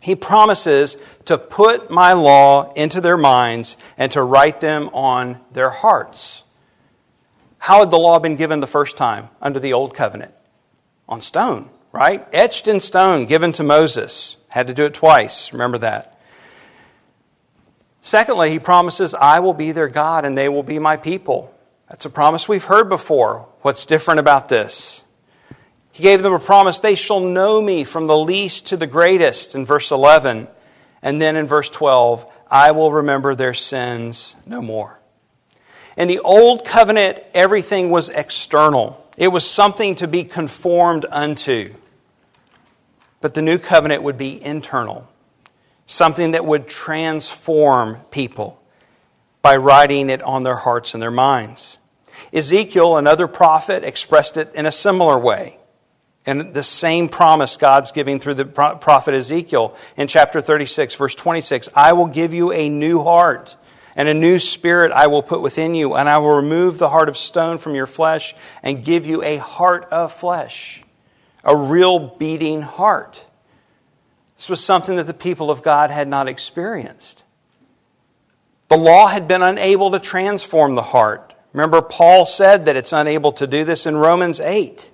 he 0.00 0.14
promises 0.14 0.96
to 1.24 1.38
put 1.38 1.90
my 1.90 2.12
law 2.12 2.72
into 2.74 3.00
their 3.00 3.16
minds 3.16 3.76
and 3.98 4.12
to 4.12 4.22
write 4.22 4.60
them 4.60 4.88
on 4.92 5.40
their 5.52 5.70
hearts. 5.70 6.44
How 7.58 7.80
had 7.80 7.90
the 7.90 7.98
law 7.98 8.20
been 8.20 8.36
given 8.36 8.60
the 8.60 8.68
first 8.68 8.96
time 8.96 9.28
under 9.42 9.58
the 9.58 9.72
old 9.72 9.94
covenant? 9.94 10.32
On 11.08 11.20
stone, 11.20 11.68
right? 11.92 12.26
Etched 12.32 12.68
in 12.68 12.78
stone, 12.78 13.26
given 13.26 13.52
to 13.52 13.64
Moses. 13.64 14.36
Had 14.48 14.68
to 14.68 14.74
do 14.74 14.84
it 14.84 14.94
twice. 14.94 15.52
Remember 15.52 15.78
that. 15.78 16.15
Secondly, 18.06 18.52
he 18.52 18.60
promises, 18.60 19.14
I 19.14 19.40
will 19.40 19.52
be 19.52 19.72
their 19.72 19.88
God 19.88 20.24
and 20.24 20.38
they 20.38 20.48
will 20.48 20.62
be 20.62 20.78
my 20.78 20.96
people. 20.96 21.52
That's 21.88 22.04
a 22.04 22.10
promise 22.10 22.48
we've 22.48 22.62
heard 22.62 22.88
before. 22.88 23.48
What's 23.62 23.84
different 23.84 24.20
about 24.20 24.48
this? 24.48 25.02
He 25.90 26.04
gave 26.04 26.22
them 26.22 26.32
a 26.32 26.38
promise, 26.38 26.78
they 26.78 26.94
shall 26.94 27.18
know 27.18 27.60
me 27.60 27.82
from 27.82 28.06
the 28.06 28.16
least 28.16 28.68
to 28.68 28.76
the 28.76 28.86
greatest 28.86 29.56
in 29.56 29.66
verse 29.66 29.90
11. 29.90 30.46
And 31.02 31.20
then 31.20 31.34
in 31.34 31.48
verse 31.48 31.68
12, 31.68 32.24
I 32.48 32.70
will 32.70 32.92
remember 32.92 33.34
their 33.34 33.54
sins 33.54 34.36
no 34.46 34.62
more. 34.62 35.00
In 35.96 36.06
the 36.06 36.20
old 36.20 36.64
covenant, 36.64 37.18
everything 37.34 37.90
was 37.90 38.08
external, 38.08 39.04
it 39.16 39.32
was 39.32 39.44
something 39.44 39.96
to 39.96 40.06
be 40.06 40.22
conformed 40.22 41.06
unto. 41.10 41.74
But 43.20 43.34
the 43.34 43.42
new 43.42 43.58
covenant 43.58 44.04
would 44.04 44.16
be 44.16 44.40
internal 44.40 45.08
something 45.86 46.32
that 46.32 46.44
would 46.44 46.68
transform 46.68 47.96
people 48.10 48.60
by 49.42 49.56
writing 49.56 50.10
it 50.10 50.22
on 50.22 50.42
their 50.42 50.56
hearts 50.56 50.94
and 50.94 51.02
their 51.02 51.10
minds. 51.10 51.78
Ezekiel, 52.32 52.96
another 52.96 53.28
prophet, 53.28 53.84
expressed 53.84 54.36
it 54.36 54.52
in 54.54 54.66
a 54.66 54.72
similar 54.72 55.18
way. 55.18 55.58
And 56.26 56.52
the 56.52 56.64
same 56.64 57.08
promise 57.08 57.56
God's 57.56 57.92
giving 57.92 58.18
through 58.18 58.34
the 58.34 58.44
prophet 58.44 59.14
Ezekiel 59.14 59.76
in 59.96 60.08
chapter 60.08 60.40
36, 60.40 60.96
verse 60.96 61.14
26 61.14 61.68
I 61.74 61.92
will 61.92 62.06
give 62.06 62.34
you 62.34 62.52
a 62.52 62.68
new 62.68 63.02
heart, 63.04 63.54
and 63.94 64.08
a 64.08 64.14
new 64.14 64.40
spirit 64.40 64.90
I 64.90 65.06
will 65.06 65.22
put 65.22 65.40
within 65.40 65.76
you, 65.76 65.94
and 65.94 66.08
I 66.08 66.18
will 66.18 66.34
remove 66.34 66.78
the 66.78 66.88
heart 66.88 67.08
of 67.08 67.16
stone 67.16 67.58
from 67.58 67.76
your 67.76 67.86
flesh 67.86 68.34
and 68.64 68.84
give 68.84 69.06
you 69.06 69.22
a 69.22 69.36
heart 69.36 69.86
of 69.92 70.12
flesh, 70.12 70.82
a 71.44 71.56
real 71.56 72.00
beating 72.00 72.62
heart. 72.62 73.24
This 74.36 74.48
was 74.48 74.62
something 74.62 74.96
that 74.96 75.06
the 75.06 75.14
people 75.14 75.50
of 75.50 75.62
God 75.62 75.90
had 75.90 76.08
not 76.08 76.28
experienced. 76.28 77.24
The 78.68 78.76
law 78.76 79.06
had 79.06 79.28
been 79.28 79.42
unable 79.42 79.92
to 79.92 80.00
transform 80.00 80.74
the 80.74 80.82
heart. 80.82 81.32
Remember, 81.52 81.80
Paul 81.80 82.26
said 82.26 82.66
that 82.66 82.76
it's 82.76 82.92
unable 82.92 83.32
to 83.32 83.46
do 83.46 83.64
this 83.64 83.86
in 83.86 83.96
Romans 83.96 84.40
8. 84.40 84.90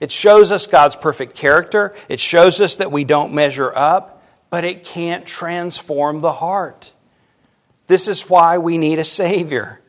It 0.00 0.10
shows 0.10 0.50
us 0.50 0.66
God's 0.66 0.96
perfect 0.96 1.34
character, 1.34 1.94
it 2.08 2.18
shows 2.18 2.60
us 2.60 2.76
that 2.76 2.90
we 2.90 3.04
don't 3.04 3.34
measure 3.34 3.76
up, 3.76 4.22
but 4.50 4.64
it 4.64 4.84
can't 4.84 5.26
transform 5.26 6.20
the 6.20 6.32
heart. 6.32 6.92
This 7.88 8.08
is 8.08 8.28
why 8.28 8.58
we 8.58 8.78
need 8.78 8.98
a 8.98 9.04
Savior. 9.04 9.81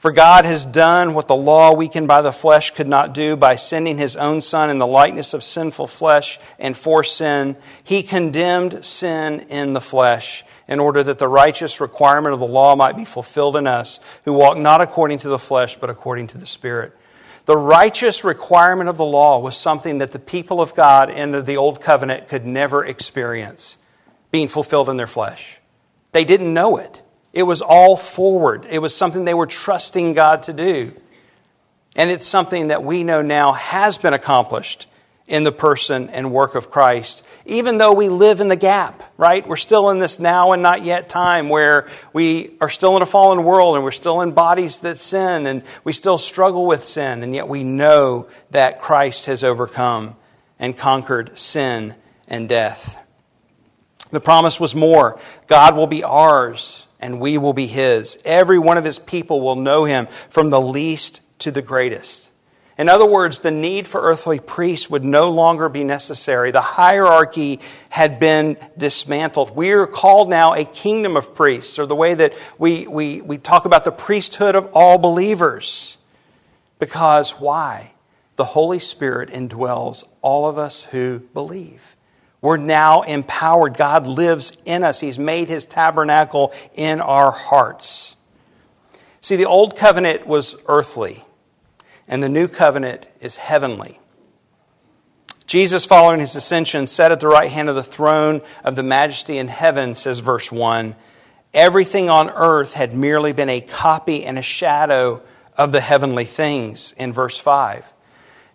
For 0.00 0.12
God 0.12 0.46
has 0.46 0.64
done 0.64 1.12
what 1.12 1.28
the 1.28 1.36
law, 1.36 1.74
weakened 1.74 2.08
by 2.08 2.22
the 2.22 2.32
flesh, 2.32 2.70
could 2.70 2.88
not 2.88 3.12
do 3.12 3.36
by 3.36 3.56
sending 3.56 3.98
his 3.98 4.16
own 4.16 4.40
Son 4.40 4.70
in 4.70 4.78
the 4.78 4.86
likeness 4.86 5.34
of 5.34 5.44
sinful 5.44 5.88
flesh 5.88 6.40
and 6.58 6.74
for 6.74 7.04
sin. 7.04 7.54
He 7.84 8.02
condemned 8.02 8.82
sin 8.82 9.40
in 9.50 9.74
the 9.74 9.80
flesh 9.82 10.42
in 10.66 10.80
order 10.80 11.02
that 11.02 11.18
the 11.18 11.28
righteous 11.28 11.82
requirement 11.82 12.32
of 12.32 12.40
the 12.40 12.46
law 12.46 12.74
might 12.76 12.96
be 12.96 13.04
fulfilled 13.04 13.56
in 13.56 13.66
us, 13.66 14.00
who 14.24 14.32
walk 14.32 14.56
not 14.56 14.80
according 14.80 15.18
to 15.18 15.28
the 15.28 15.38
flesh, 15.38 15.76
but 15.76 15.90
according 15.90 16.28
to 16.28 16.38
the 16.38 16.46
Spirit. 16.46 16.96
The 17.44 17.58
righteous 17.58 18.24
requirement 18.24 18.88
of 18.88 18.96
the 18.96 19.04
law 19.04 19.38
was 19.38 19.54
something 19.54 19.98
that 19.98 20.12
the 20.12 20.18
people 20.18 20.62
of 20.62 20.74
God 20.74 21.10
in 21.10 21.44
the 21.44 21.58
Old 21.58 21.82
Covenant 21.82 22.26
could 22.26 22.46
never 22.46 22.82
experience 22.82 23.76
being 24.30 24.48
fulfilled 24.48 24.88
in 24.88 24.96
their 24.96 25.06
flesh. 25.06 25.58
They 26.12 26.24
didn't 26.24 26.54
know 26.54 26.78
it. 26.78 27.02
It 27.32 27.44
was 27.44 27.62
all 27.62 27.96
forward. 27.96 28.66
It 28.68 28.80
was 28.80 28.94
something 28.94 29.24
they 29.24 29.34
were 29.34 29.46
trusting 29.46 30.14
God 30.14 30.44
to 30.44 30.52
do. 30.52 30.92
And 31.96 32.10
it's 32.10 32.26
something 32.26 32.68
that 32.68 32.84
we 32.84 33.04
know 33.04 33.22
now 33.22 33.52
has 33.52 33.98
been 33.98 34.14
accomplished 34.14 34.86
in 35.30 35.44
the 35.44 35.52
person 35.52 36.10
and 36.10 36.32
work 36.32 36.56
of 36.56 36.72
Christ, 36.72 37.24
even 37.46 37.78
though 37.78 37.92
we 37.92 38.08
live 38.08 38.40
in 38.40 38.48
the 38.48 38.56
gap, 38.56 39.12
right? 39.16 39.46
We're 39.46 39.54
still 39.54 39.90
in 39.90 40.00
this 40.00 40.18
now 40.18 40.50
and 40.50 40.60
not 40.60 40.84
yet 40.84 41.08
time 41.08 41.48
where 41.48 41.88
we 42.12 42.56
are 42.60 42.68
still 42.68 42.96
in 42.96 43.02
a 43.02 43.06
fallen 43.06 43.44
world 43.44 43.76
and 43.76 43.84
we're 43.84 43.92
still 43.92 44.22
in 44.22 44.32
bodies 44.32 44.80
that 44.80 44.98
sin 44.98 45.46
and 45.46 45.62
we 45.84 45.92
still 45.92 46.18
struggle 46.18 46.66
with 46.66 46.82
sin, 46.82 47.22
and 47.22 47.32
yet 47.32 47.46
we 47.46 47.62
know 47.62 48.26
that 48.50 48.80
Christ 48.80 49.26
has 49.26 49.44
overcome 49.44 50.16
and 50.58 50.76
conquered 50.76 51.38
sin 51.38 51.94
and 52.26 52.48
death. 52.48 53.00
The 54.10 54.20
promise 54.20 54.58
was 54.58 54.74
more 54.74 55.20
God 55.46 55.76
will 55.76 55.86
be 55.86 56.02
ours 56.02 56.86
and 57.00 57.20
we 57.20 57.38
will 57.38 57.52
be 57.52 57.66
his. 57.66 58.16
Every 58.24 58.58
one 58.58 58.78
of 58.78 58.84
his 58.84 58.98
people 58.98 59.40
will 59.40 59.56
know 59.56 59.84
him 59.84 60.06
from 60.28 60.50
the 60.50 60.60
least 60.60 61.20
to 61.40 61.50
the 61.50 61.62
greatest. 61.62 62.28
In 62.78 62.88
other 62.88 63.04
words, 63.04 63.40
the 63.40 63.50
need 63.50 63.86
for 63.86 64.00
earthly 64.00 64.38
priests 64.38 64.88
would 64.88 65.04
no 65.04 65.30
longer 65.30 65.68
be 65.68 65.84
necessary. 65.84 66.50
The 66.50 66.62
hierarchy 66.62 67.60
had 67.90 68.18
been 68.18 68.56
dismantled. 68.78 69.54
We 69.54 69.72
are 69.72 69.86
called 69.86 70.30
now 70.30 70.54
a 70.54 70.64
kingdom 70.64 71.14
of 71.14 71.34
priests, 71.34 71.78
or 71.78 71.84
the 71.84 71.94
way 71.94 72.14
that 72.14 72.32
we, 72.58 72.86
we, 72.86 73.20
we 73.20 73.36
talk 73.36 73.66
about 73.66 73.84
the 73.84 73.92
priesthood 73.92 74.54
of 74.54 74.70
all 74.72 74.96
believers. 74.96 75.98
Because 76.78 77.32
why? 77.32 77.92
The 78.36 78.44
Holy 78.44 78.78
Spirit 78.78 79.28
indwells 79.28 80.04
all 80.22 80.48
of 80.48 80.56
us 80.56 80.84
who 80.84 81.18
believe. 81.34 81.96
We're 82.42 82.56
now 82.56 83.02
empowered. 83.02 83.76
God 83.76 84.06
lives 84.06 84.52
in 84.64 84.82
us. 84.82 85.00
He's 85.00 85.18
made 85.18 85.48
his 85.48 85.66
tabernacle 85.66 86.52
in 86.74 87.00
our 87.00 87.30
hearts. 87.30 88.16
See, 89.20 89.36
the 89.36 89.46
old 89.46 89.76
covenant 89.76 90.26
was 90.26 90.56
earthly, 90.66 91.24
and 92.08 92.22
the 92.22 92.28
new 92.28 92.48
covenant 92.48 93.06
is 93.20 93.36
heavenly. 93.36 93.98
Jesus, 95.46 95.84
following 95.84 96.20
his 96.20 96.36
ascension, 96.36 96.86
sat 96.86 97.12
at 97.12 97.20
the 97.20 97.26
right 97.26 97.50
hand 97.50 97.68
of 97.68 97.74
the 97.74 97.82
throne 97.82 98.40
of 98.64 98.76
the 98.76 98.82
majesty 98.82 99.36
in 99.36 99.48
heaven, 99.48 99.94
says 99.94 100.20
verse 100.20 100.50
1. 100.50 100.94
Everything 101.52 102.08
on 102.08 102.30
earth 102.30 102.74
had 102.74 102.94
merely 102.94 103.32
been 103.32 103.48
a 103.48 103.60
copy 103.60 104.24
and 104.24 104.38
a 104.38 104.42
shadow 104.42 105.20
of 105.56 105.72
the 105.72 105.80
heavenly 105.80 106.24
things, 106.24 106.94
in 106.96 107.12
verse 107.12 107.36
5. 107.36 107.92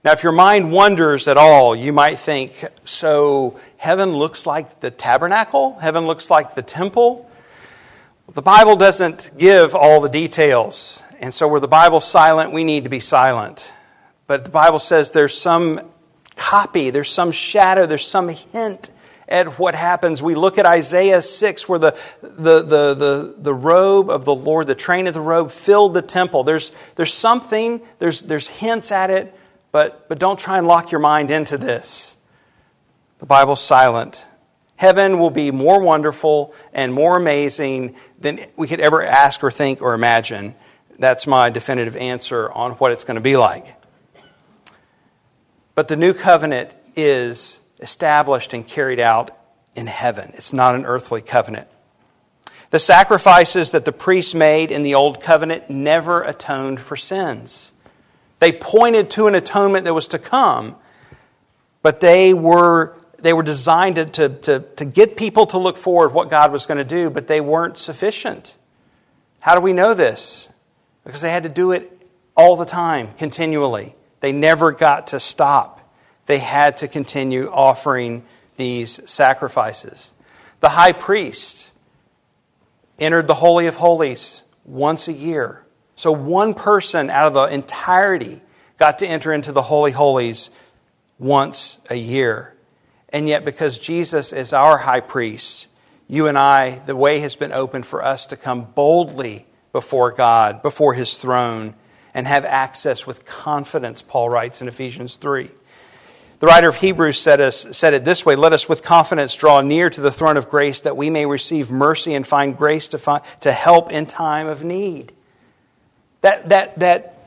Now, 0.06 0.12
if 0.12 0.22
your 0.22 0.34
mind 0.34 0.72
wanders 0.72 1.28
at 1.28 1.36
all, 1.36 1.76
you 1.76 1.92
might 1.92 2.20
think, 2.20 2.64
so 2.84 3.60
heaven 3.78 4.12
looks 4.12 4.46
like 4.46 4.80
the 4.80 4.92
tabernacle? 4.92 5.80
Heaven 5.80 6.06
looks 6.06 6.30
like 6.30 6.54
the 6.54 6.62
temple? 6.62 7.28
The 8.32 8.44
Bible 8.44 8.76
doesn't 8.76 9.32
give 9.36 9.74
all 9.74 10.02
the 10.02 10.10
details. 10.10 11.02
And 11.20 11.34
so, 11.34 11.48
where 11.48 11.60
the 11.60 11.68
Bible's 11.68 12.06
silent, 12.06 12.52
we 12.52 12.64
need 12.64 12.84
to 12.84 12.90
be 12.92 13.00
silent. 13.00 13.72
But 14.28 14.44
the 14.44 14.52
Bible 14.52 14.78
says 14.78 15.10
there's 15.10 15.36
some 15.36 15.82
copy, 16.36 16.92
there's 16.92 17.10
some 17.10 17.32
shadow, 17.32 17.88
there's 17.88 18.06
some 18.06 18.30
hint 18.30 18.92
at 19.28 19.58
what 19.58 19.74
happens. 19.74 20.22
We 20.22 20.36
look 20.36 20.60
at 20.60 20.68
Isaiah 20.68 21.24
6, 21.24 21.68
where 21.68 21.80
the, 21.80 21.98
the, 22.22 22.62
the, 22.62 22.94
the, 22.94 23.36
the 23.40 23.54
robe 23.56 24.12
of 24.12 24.24
the 24.24 24.36
Lord, 24.36 24.68
the 24.68 24.76
train 24.76 25.08
of 25.08 25.16
the 25.16 25.22
robe, 25.22 25.50
filled 25.50 25.96
the 25.96 26.04
temple. 26.04 26.44
There's, 26.44 26.74
there's 26.94 27.12
something, 27.12 27.82
there's, 27.98 28.22
there's 28.22 28.48
hints 28.48 28.92
at 28.92 29.10
it, 29.10 29.34
but, 29.76 30.08
but 30.08 30.20
don't 30.20 30.40
try 30.40 30.58
and 30.58 30.68
lock 30.68 30.94
your 30.94 31.02
mind 31.02 31.30
into 31.32 31.58
this. 31.58 32.16
The 33.18 33.26
Bible's 33.26 33.62
silent. 33.62 34.26
Heaven 34.78 35.20
will 35.20 35.32
be 35.32 35.52
more 35.52 35.82
wonderful 35.82 36.54
and 36.72 36.94
more 36.94 37.18
amazing 37.18 37.98
than 38.18 38.46
we 38.56 38.70
could 38.70 38.80
ever 38.80 39.04
ask 39.04 39.44
or 39.44 39.52
think 39.52 39.82
or 39.82 39.94
imagine. 39.94 40.56
That's 40.98 41.28
my 41.28 41.50
definitive 41.50 41.98
answer 41.98 42.50
on 42.50 42.72
what 42.76 42.94
it's 42.94 43.04
going 43.04 43.16
to 43.16 43.22
be 43.22 43.36
like. 43.36 43.68
But 45.74 45.90
the 45.90 45.98
new 45.98 46.14
covenant 46.14 46.74
is 46.96 47.60
established 47.82 48.54
and 48.54 48.66
carried 48.66 49.02
out 49.02 49.38
in 49.76 49.88
heaven. 49.88 50.32
It's 50.36 50.54
not 50.54 50.76
an 50.76 50.86
earthly 50.86 51.22
covenant. 51.22 51.68
The 52.70 52.80
sacrifices 52.80 53.72
that 53.72 53.84
the 53.84 53.92
priests 53.92 54.34
made 54.34 54.72
in 54.72 54.84
the 54.84 54.96
old 54.96 55.20
covenant 55.20 55.70
never 55.70 56.24
atoned 56.24 56.80
for 56.80 56.96
sins. 56.96 57.74
They 58.46 58.52
pointed 58.52 59.10
to 59.10 59.26
an 59.26 59.34
atonement 59.34 59.86
that 59.86 59.96
was 59.96 60.10
to 60.10 60.20
come, 60.20 60.76
but 61.82 62.00
they 62.00 62.32
were, 62.32 62.96
they 63.18 63.34
were 63.34 63.42
designed 63.42 63.96
to, 63.96 64.06
to, 64.06 64.30
to, 64.30 64.60
to 64.60 64.86
get 64.86 65.18
people 65.18 65.48
to 65.48 65.58
look 65.58 65.78
forward 65.78 66.14
what 66.14 66.30
God 66.30 66.52
was 66.52 66.68
going 66.68 66.78
to 66.78 66.84
do, 66.84 67.10
but 67.10 67.26
they 67.26 67.42
weren't 67.42 67.80
sufficient. 67.80 68.54
How 69.40 69.56
do 69.56 69.62
we 69.62 69.74
know 69.74 69.96
this? 69.96 70.48
Because 71.04 71.22
they 71.22 71.32
had 71.32 71.42
to 71.42 71.50
do 71.50 71.72
it 71.72 72.08
all 72.38 72.56
the 72.56 72.68
time, 72.68 73.16
continually. 73.18 73.96
They 74.20 74.32
never 74.32 74.72
got 74.72 75.08
to 75.08 75.20
stop. 75.20 75.82
They 76.28 76.38
had 76.38 76.78
to 76.78 76.88
continue 76.88 77.50
offering 77.52 78.26
these 78.58 79.00
sacrifices. 79.10 80.12
The 80.60 80.70
high 80.70 80.94
priest 80.94 81.66
entered 83.00 83.26
the 83.26 83.34
Holy 83.34 83.66
of 83.66 83.78
Holies 83.78 84.44
once 84.66 85.08
a 85.08 85.14
year. 85.14 85.65
So 85.96 86.12
one 86.12 86.54
person 86.54 87.10
out 87.10 87.28
of 87.28 87.34
the 87.34 87.46
entirety 87.46 88.42
got 88.78 89.00
to 89.00 89.08
enter 89.08 89.32
into 89.34 89.52
the 89.52 89.62
Holy 89.62 89.92
Holies 89.92 90.50
once 91.18 91.78
a 91.90 91.96
year. 91.96 92.54
And 93.10 93.30
yet, 93.30 93.46
because 93.46 93.78
Jesus 93.78 94.34
is 94.34 94.52
our 94.52 94.78
high 94.78 95.00
priest, 95.00 95.68
you 96.08 96.28
and 96.28 96.38
I, 96.38 96.80
the 96.80 96.96
way 96.96 97.20
has 97.20 97.36
been 97.36 97.54
opened 97.54 97.86
for 97.86 98.04
us 98.04 98.28
to 98.28 98.38
come 98.38 98.66
boldly 98.66 99.46
before 99.72 100.12
God, 100.12 100.62
before 100.62 100.94
his 100.94 101.18
throne, 101.18 101.76
and 102.14 102.28
have 102.28 102.46
access 102.46 103.08
with 103.08 103.26
confidence, 103.26 104.02
Paul 104.02 104.30
writes 104.30 104.62
in 104.62 104.68
Ephesians 104.68 105.18
3. 105.18 105.50
The 106.40 106.48
writer 106.48 106.68
of 106.68 106.76
Hebrews 106.76 107.18
said, 107.18 107.40
us, 107.40 107.66
said 107.72 107.94
it 107.94 108.04
this 108.04 108.26
way 108.26 108.36
Let 108.36 108.54
us 108.54 108.68
with 108.68 108.84
confidence 108.84 109.36
draw 109.36 109.62
near 109.62 109.90
to 109.90 110.02
the 110.02 110.12
throne 110.12 110.38
of 110.38 110.50
grace 110.50 110.82
that 110.82 110.98
we 110.98 111.10
may 111.10 111.26
receive 111.26 111.72
mercy 111.72 112.14
and 112.14 112.28
find 112.28 112.58
grace 112.58 112.90
to, 112.90 112.98
find, 112.98 113.24
to 113.42 113.52
help 113.52 113.92
in 113.92 114.06
time 114.06 114.48
of 114.48 114.64
need. 114.64 115.14
That, 116.26 116.50
that, 116.50 116.80
that 116.80 117.20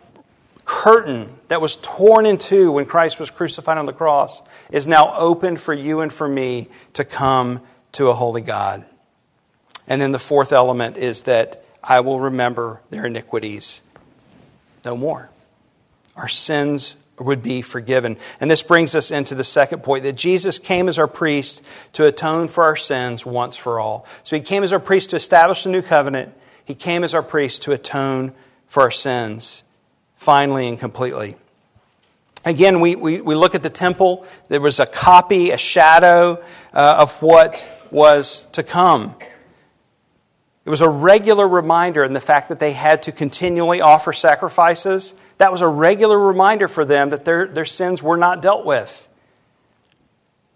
curtain 0.64 1.32
that 1.46 1.60
was 1.60 1.76
torn 1.76 2.26
in 2.26 2.36
two 2.36 2.72
when 2.72 2.84
Christ 2.84 3.20
was 3.20 3.30
crucified 3.30 3.78
on 3.78 3.86
the 3.86 3.92
cross 3.92 4.42
is 4.72 4.88
now 4.88 5.14
open 5.16 5.56
for 5.56 5.72
you 5.72 6.00
and 6.00 6.12
for 6.12 6.26
me 6.26 6.66
to 6.94 7.04
come 7.04 7.60
to 7.92 8.08
a 8.08 8.12
holy 8.12 8.40
God. 8.40 8.84
And 9.86 10.02
then 10.02 10.10
the 10.10 10.18
fourth 10.18 10.52
element 10.52 10.96
is 10.96 11.22
that 11.22 11.64
I 11.80 12.00
will 12.00 12.18
remember 12.18 12.80
their 12.90 13.06
iniquities 13.06 13.82
no 14.84 14.96
more. 14.96 15.30
Our 16.16 16.26
sins 16.26 16.96
would 17.20 17.40
be 17.40 17.62
forgiven. 17.62 18.16
And 18.40 18.50
this 18.50 18.62
brings 18.62 18.96
us 18.96 19.12
into 19.12 19.36
the 19.36 19.44
second 19.44 19.84
point 19.84 20.02
that 20.02 20.16
Jesus 20.16 20.58
came 20.58 20.88
as 20.88 20.98
our 20.98 21.06
priest 21.06 21.62
to 21.92 22.04
atone 22.04 22.48
for 22.48 22.64
our 22.64 22.74
sins 22.74 23.24
once 23.24 23.56
for 23.56 23.78
all. 23.78 24.06
So 24.24 24.34
he 24.34 24.42
came 24.42 24.64
as 24.64 24.72
our 24.72 24.80
priest 24.80 25.10
to 25.10 25.16
establish 25.16 25.62
the 25.62 25.70
new 25.70 25.82
covenant. 25.82 26.34
He 26.64 26.74
came 26.74 27.04
as 27.04 27.14
our 27.14 27.22
priest 27.22 27.62
to 27.62 27.70
atone 27.70 28.34
for 28.68 28.82
our 28.82 28.90
sins, 28.90 29.62
finally 30.16 30.68
and 30.68 30.78
completely. 30.78 31.36
Again, 32.44 32.80
we, 32.80 32.96
we, 32.96 33.20
we 33.20 33.34
look 33.34 33.54
at 33.54 33.62
the 33.62 33.70
temple. 33.70 34.26
There 34.48 34.60
was 34.60 34.80
a 34.80 34.86
copy, 34.86 35.50
a 35.50 35.56
shadow 35.56 36.42
uh, 36.72 36.96
of 37.00 37.12
what 37.20 37.66
was 37.90 38.46
to 38.52 38.62
come. 38.62 39.14
It 40.64 40.70
was 40.70 40.80
a 40.82 40.88
regular 40.88 41.48
reminder 41.48 42.04
in 42.04 42.12
the 42.12 42.20
fact 42.20 42.50
that 42.50 42.58
they 42.58 42.72
had 42.72 43.04
to 43.04 43.12
continually 43.12 43.80
offer 43.80 44.12
sacrifices. 44.12 45.14
That 45.38 45.50
was 45.50 45.62
a 45.62 45.68
regular 45.68 46.18
reminder 46.18 46.68
for 46.68 46.84
them 46.84 47.10
that 47.10 47.24
their, 47.24 47.46
their 47.46 47.64
sins 47.64 48.02
were 48.02 48.18
not 48.18 48.42
dealt 48.42 48.66
with. 48.66 49.08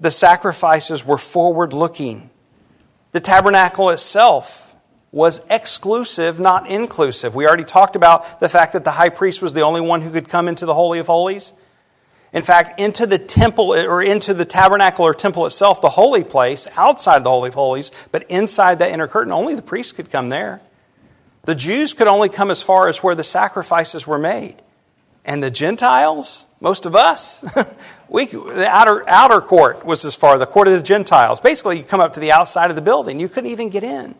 The 0.00 0.10
sacrifices 0.10 1.04
were 1.04 1.18
forward 1.18 1.72
looking. 1.72 2.28
The 3.12 3.20
tabernacle 3.20 3.90
itself 3.90 4.71
was 5.12 5.42
exclusive, 5.50 6.40
not 6.40 6.68
inclusive. 6.68 7.34
We 7.34 7.46
already 7.46 7.64
talked 7.64 7.96
about 7.96 8.40
the 8.40 8.48
fact 8.48 8.72
that 8.72 8.82
the 8.82 8.90
high 8.92 9.10
priest 9.10 9.42
was 9.42 9.52
the 9.52 9.60
only 9.60 9.82
one 9.82 10.00
who 10.00 10.10
could 10.10 10.28
come 10.28 10.48
into 10.48 10.64
the 10.64 10.74
Holy 10.74 10.98
of 10.98 11.06
Holies. 11.06 11.52
In 12.32 12.42
fact, 12.42 12.80
into 12.80 13.06
the 13.06 13.18
temple 13.18 13.74
or 13.74 14.02
into 14.02 14.32
the 14.32 14.46
tabernacle 14.46 15.04
or 15.04 15.12
temple 15.12 15.44
itself, 15.44 15.82
the 15.82 15.90
holy 15.90 16.24
place, 16.24 16.66
outside 16.76 17.24
the 17.24 17.30
Holy 17.30 17.48
of 17.48 17.54
Holies, 17.54 17.90
but 18.10 18.24
inside 18.30 18.78
that 18.78 18.90
inner 18.90 19.06
curtain, 19.06 19.34
only 19.34 19.54
the 19.54 19.60
priest 19.60 19.96
could 19.96 20.10
come 20.10 20.30
there. 20.30 20.62
The 21.44 21.54
Jews 21.54 21.92
could 21.92 22.06
only 22.06 22.30
come 22.30 22.50
as 22.50 22.62
far 22.62 22.88
as 22.88 23.02
where 23.02 23.14
the 23.14 23.24
sacrifices 23.24 24.06
were 24.06 24.18
made. 24.18 24.62
And 25.26 25.42
the 25.42 25.50
Gentiles, 25.50 26.46
most 26.58 26.86
of 26.86 26.96
us, 26.96 27.44
we, 28.08 28.26
the 28.26 28.66
outer, 28.66 29.06
outer 29.06 29.42
court 29.42 29.84
was 29.84 30.06
as 30.06 30.14
far, 30.14 30.38
the 30.38 30.46
court 30.46 30.68
of 30.68 30.74
the 30.74 30.82
Gentiles. 30.82 31.38
Basically, 31.38 31.76
you 31.78 31.84
come 31.84 32.00
up 32.00 32.14
to 32.14 32.20
the 32.20 32.32
outside 32.32 32.70
of 32.70 32.76
the 32.76 32.82
building. 32.82 33.20
You 33.20 33.28
couldn't 33.28 33.50
even 33.50 33.68
get 33.68 33.84
in. 33.84 34.14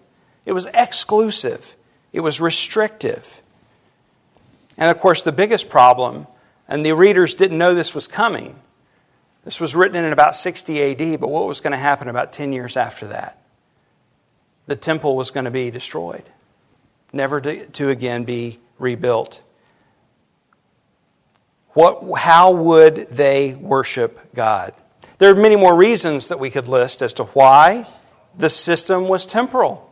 It 0.45 0.53
was 0.53 0.67
exclusive, 0.73 1.75
it 2.13 2.21
was 2.21 2.41
restrictive. 2.41 3.41
And 4.77 4.91
of 4.91 4.99
course, 4.99 5.23
the 5.23 5.33
biggest 5.33 5.69
problem, 5.69 6.27
and 6.67 6.85
the 6.85 6.93
readers 6.93 7.35
didn't 7.35 7.59
know 7.59 7.75
this 7.75 7.95
was 7.95 8.09
coming, 8.09 8.57
this 9.45 9.61
was 9.61 9.75
written 9.75 10.05
in 10.05 10.13
about 10.13 10.37
60 10.37 10.83
AD, 10.83 11.21
but 11.21 11.29
what 11.29 11.47
was 11.47 11.61
going 11.61 11.73
to 11.73 11.77
happen 11.77 12.09
about 12.09 12.33
10 12.33 12.53
years 12.53 12.77
after 12.77 13.09
that? 13.09 13.43
The 14.67 14.77
temple 14.77 15.17
was 15.17 15.31
going 15.31 15.45
to 15.45 15.51
be 15.51 15.71
destroyed, 15.71 16.23
never 17.13 17.41
to, 17.41 17.67
to 17.67 17.89
again 17.89 18.25
be 18.25 18.61
rebuilt. 18.79 19.41
What, 21.71 22.19
how 22.19 22.53
would 22.53 23.09
they 23.09 23.55
worship 23.55 24.35
God? 24.35 24.75
There 25.19 25.31
are 25.31 25.35
many 25.35 25.57
more 25.57 25.75
reasons 25.75 26.29
that 26.29 26.39
we 26.39 26.51
could 26.51 26.69
list 26.69 27.03
as 27.03 27.15
to 27.15 27.25
why 27.25 27.87
the 28.37 28.51
system 28.51 29.09
was 29.09 29.27
temporal. 29.27 29.92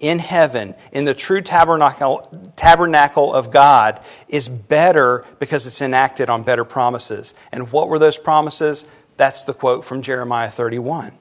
in 0.00 0.18
heaven, 0.18 0.74
in 0.92 1.04
the 1.04 1.14
true 1.14 1.42
tabernacle, 1.42 2.52
tabernacle 2.56 3.32
of 3.32 3.50
God, 3.50 4.00
is 4.28 4.48
better 4.48 5.24
because 5.38 5.66
it's 5.66 5.82
enacted 5.82 6.30
on 6.30 6.42
better 6.42 6.64
promises. 6.64 7.34
And 7.52 7.70
what 7.70 7.88
were 7.88 7.98
those 7.98 8.18
promises? 8.18 8.84
That's 9.16 9.42
the 9.42 9.54
quote 9.54 9.84
from 9.84 10.00
Jeremiah 10.00 10.50
31. 10.50 11.12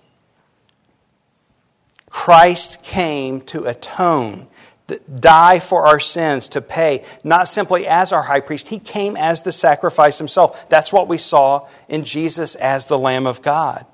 Christ 2.09 2.81
came 2.81 3.41
to 3.41 3.65
atone, 3.65 4.47
to 4.87 4.99
die 4.99 5.59
for 5.59 5.85
our 5.85 5.99
sins, 5.99 6.49
to 6.49 6.61
pay, 6.61 7.03
not 7.23 7.47
simply 7.47 7.85
as 7.85 8.11
our 8.11 8.23
high 8.23 8.39
priest, 8.39 8.69
he 8.69 8.79
came 8.79 9.15
as 9.15 9.41
the 9.41 9.51
sacrifice 9.51 10.17
himself. 10.17 10.69
That's 10.69 10.91
what 10.91 11.07
we 11.07 11.17
saw 11.17 11.67
in 11.87 12.05
Jesus 12.05 12.55
as 12.55 12.87
the 12.87 12.97
Lamb 12.97 13.27
of 13.27 13.41
God. 13.41 13.85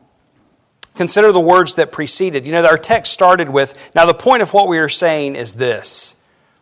Consider 0.96 1.32
the 1.32 1.42
words 1.42 1.76
that 1.76 1.92
preceded. 1.92 2.46
You 2.46 2.54
know, 2.54 2.66
our 2.66 2.78
text 2.78 3.12
started 3.12 3.50
with, 3.50 3.74
now 3.94 4.06
the 4.06 4.14
point 4.14 4.42
of 4.42 4.54
what 4.54 4.68
we 4.68 4.78
are 4.80 4.90
saying 4.90 5.36
is 5.36 5.56
this, 5.56 6.16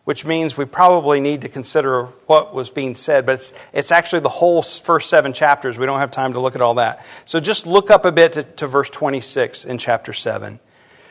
which 0.04 0.26
means 0.26 0.56
we 0.56 0.64
probably 0.64 1.20
need 1.20 1.42
to 1.42 1.48
consider 1.48 2.06
what 2.26 2.52
was 2.52 2.68
being 2.68 2.94
said, 2.94 3.26
but 3.26 3.36
it's, 3.36 3.54
it's 3.72 3.92
actually 3.92 4.20
the 4.20 4.28
whole 4.28 4.62
first 4.62 5.08
seven 5.08 5.32
chapters. 5.32 5.78
We 5.78 5.86
don't 5.86 6.00
have 6.00 6.10
time 6.10 6.32
to 6.32 6.40
look 6.40 6.56
at 6.56 6.60
all 6.60 6.74
that. 6.74 7.04
So 7.24 7.38
just 7.38 7.66
look 7.66 7.90
up 7.90 8.04
a 8.04 8.12
bit 8.12 8.32
to, 8.34 8.42
to 8.42 8.66
verse 8.66 8.90
26 8.90 9.64
in 9.64 9.78
chapter 9.78 10.12
7. 10.12 10.58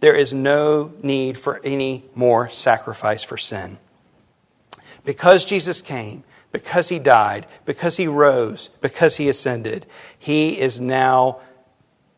There 0.00 0.14
is 0.14 0.32
no 0.32 0.92
need 1.02 1.38
for 1.38 1.60
any 1.62 2.04
more 2.14 2.48
sacrifice 2.48 3.22
for 3.22 3.36
sin. 3.36 3.78
Because 5.04 5.44
Jesus 5.44 5.82
came, 5.82 6.24
because 6.52 6.88
he 6.88 6.98
died, 6.98 7.46
because 7.64 7.96
he 7.96 8.06
rose, 8.06 8.70
because 8.80 9.16
he 9.16 9.28
ascended, 9.28 9.86
he 10.18 10.58
is 10.58 10.80
now, 10.80 11.40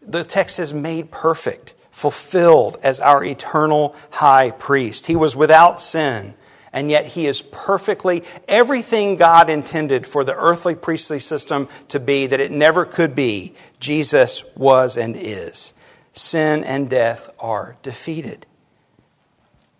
the 0.01 0.25
text 0.25 0.57
says, 0.57 0.73
made 0.73 1.11
perfect, 1.11 1.75
fulfilled 1.91 2.79
as 2.83 3.01
our 3.01 3.23
eternal 3.23 3.95
high 4.11 4.51
priest. 4.51 5.07
He 5.07 5.17
was 5.17 5.37
without 5.37 5.81
sin, 5.81 6.35
and 6.73 6.91
yet 6.91 7.07
he 7.07 7.27
is 7.27 7.43
perfectly 7.43 8.25
everything 8.49 9.17
God 9.17 9.51
intended 9.51 10.07
for 10.07 10.25
the 10.25 10.35
earthly 10.35 10.75
priestly 10.75 11.21
system 11.21 11.69
to 11.89 12.01
be 12.01 12.27
that 12.29 12.41
it 12.41 12.51
never 12.51 12.85
could 12.85 13.15
be. 13.15 13.55
Jesus 13.79 14.45
was 14.57 14.97
and 14.97 15.17
is. 15.17 15.75
Sin 16.13 16.65
and 16.65 16.91
death 16.91 17.31
are 17.39 17.77
defeated. 17.83 18.47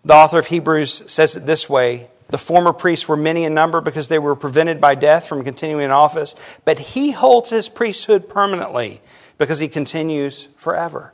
The 0.05 0.13
author 0.13 0.39
of 0.39 0.47
Hebrews 0.47 1.03
says 1.07 1.35
it 1.35 1.45
this 1.45 1.69
way 1.69 2.09
the 2.29 2.37
former 2.39 2.73
priests 2.73 3.07
were 3.07 3.15
many 3.15 3.43
in 3.43 3.53
number 3.53 3.79
because 3.79 4.07
they 4.07 4.17
were 4.17 4.35
prevented 4.35 4.81
by 4.81 4.95
death 4.95 5.27
from 5.27 5.43
continuing 5.43 5.83
in 5.85 5.91
office, 5.91 6.33
but 6.65 6.79
he 6.79 7.11
holds 7.11 7.51
his 7.51 7.69
priesthood 7.69 8.27
permanently 8.27 9.01
because 9.37 9.59
he 9.59 9.67
continues 9.67 10.47
forever. 10.55 11.13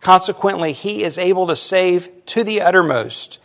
Consequently, 0.00 0.72
he 0.72 1.02
is 1.02 1.16
able 1.16 1.46
to 1.46 1.56
save 1.56 2.10
to 2.26 2.44
the 2.44 2.60
uttermost 2.60 3.38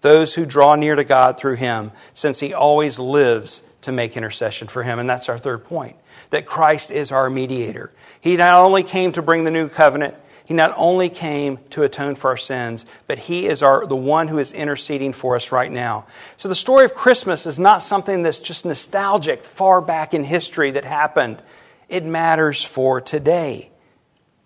those 0.00 0.34
who 0.34 0.46
draw 0.46 0.74
near 0.76 0.94
to 0.94 1.04
God 1.04 1.38
through 1.38 1.56
him, 1.56 1.92
since 2.14 2.40
he 2.40 2.54
always 2.54 2.98
lives 2.98 3.62
to 3.82 3.92
make 3.92 4.16
intercession 4.16 4.68
for 4.68 4.82
him. 4.82 4.98
And 4.98 5.08
that's 5.08 5.28
our 5.28 5.38
third 5.38 5.64
point 5.64 5.96
that 6.30 6.46
Christ 6.46 6.92
is 6.92 7.10
our 7.10 7.28
mediator. 7.28 7.90
He 8.20 8.36
not 8.36 8.54
only 8.54 8.84
came 8.84 9.10
to 9.12 9.22
bring 9.22 9.42
the 9.42 9.50
new 9.50 9.68
covenant, 9.68 10.14
he 10.50 10.54
not 10.54 10.74
only 10.76 11.10
came 11.10 11.60
to 11.70 11.84
atone 11.84 12.16
for 12.16 12.30
our 12.30 12.36
sins, 12.36 12.84
but 13.06 13.20
He 13.20 13.46
is 13.46 13.62
our, 13.62 13.86
the 13.86 13.94
one 13.94 14.26
who 14.26 14.40
is 14.40 14.52
interceding 14.52 15.12
for 15.12 15.36
us 15.36 15.52
right 15.52 15.70
now. 15.70 16.06
So 16.38 16.48
the 16.48 16.56
story 16.56 16.84
of 16.84 16.92
Christmas 16.92 17.46
is 17.46 17.56
not 17.56 17.84
something 17.84 18.24
that's 18.24 18.40
just 18.40 18.64
nostalgic, 18.64 19.44
far 19.44 19.80
back 19.80 20.12
in 20.12 20.24
history 20.24 20.72
that 20.72 20.84
happened. 20.84 21.40
It 21.88 22.04
matters 22.04 22.64
for 22.64 23.00
today. 23.00 23.70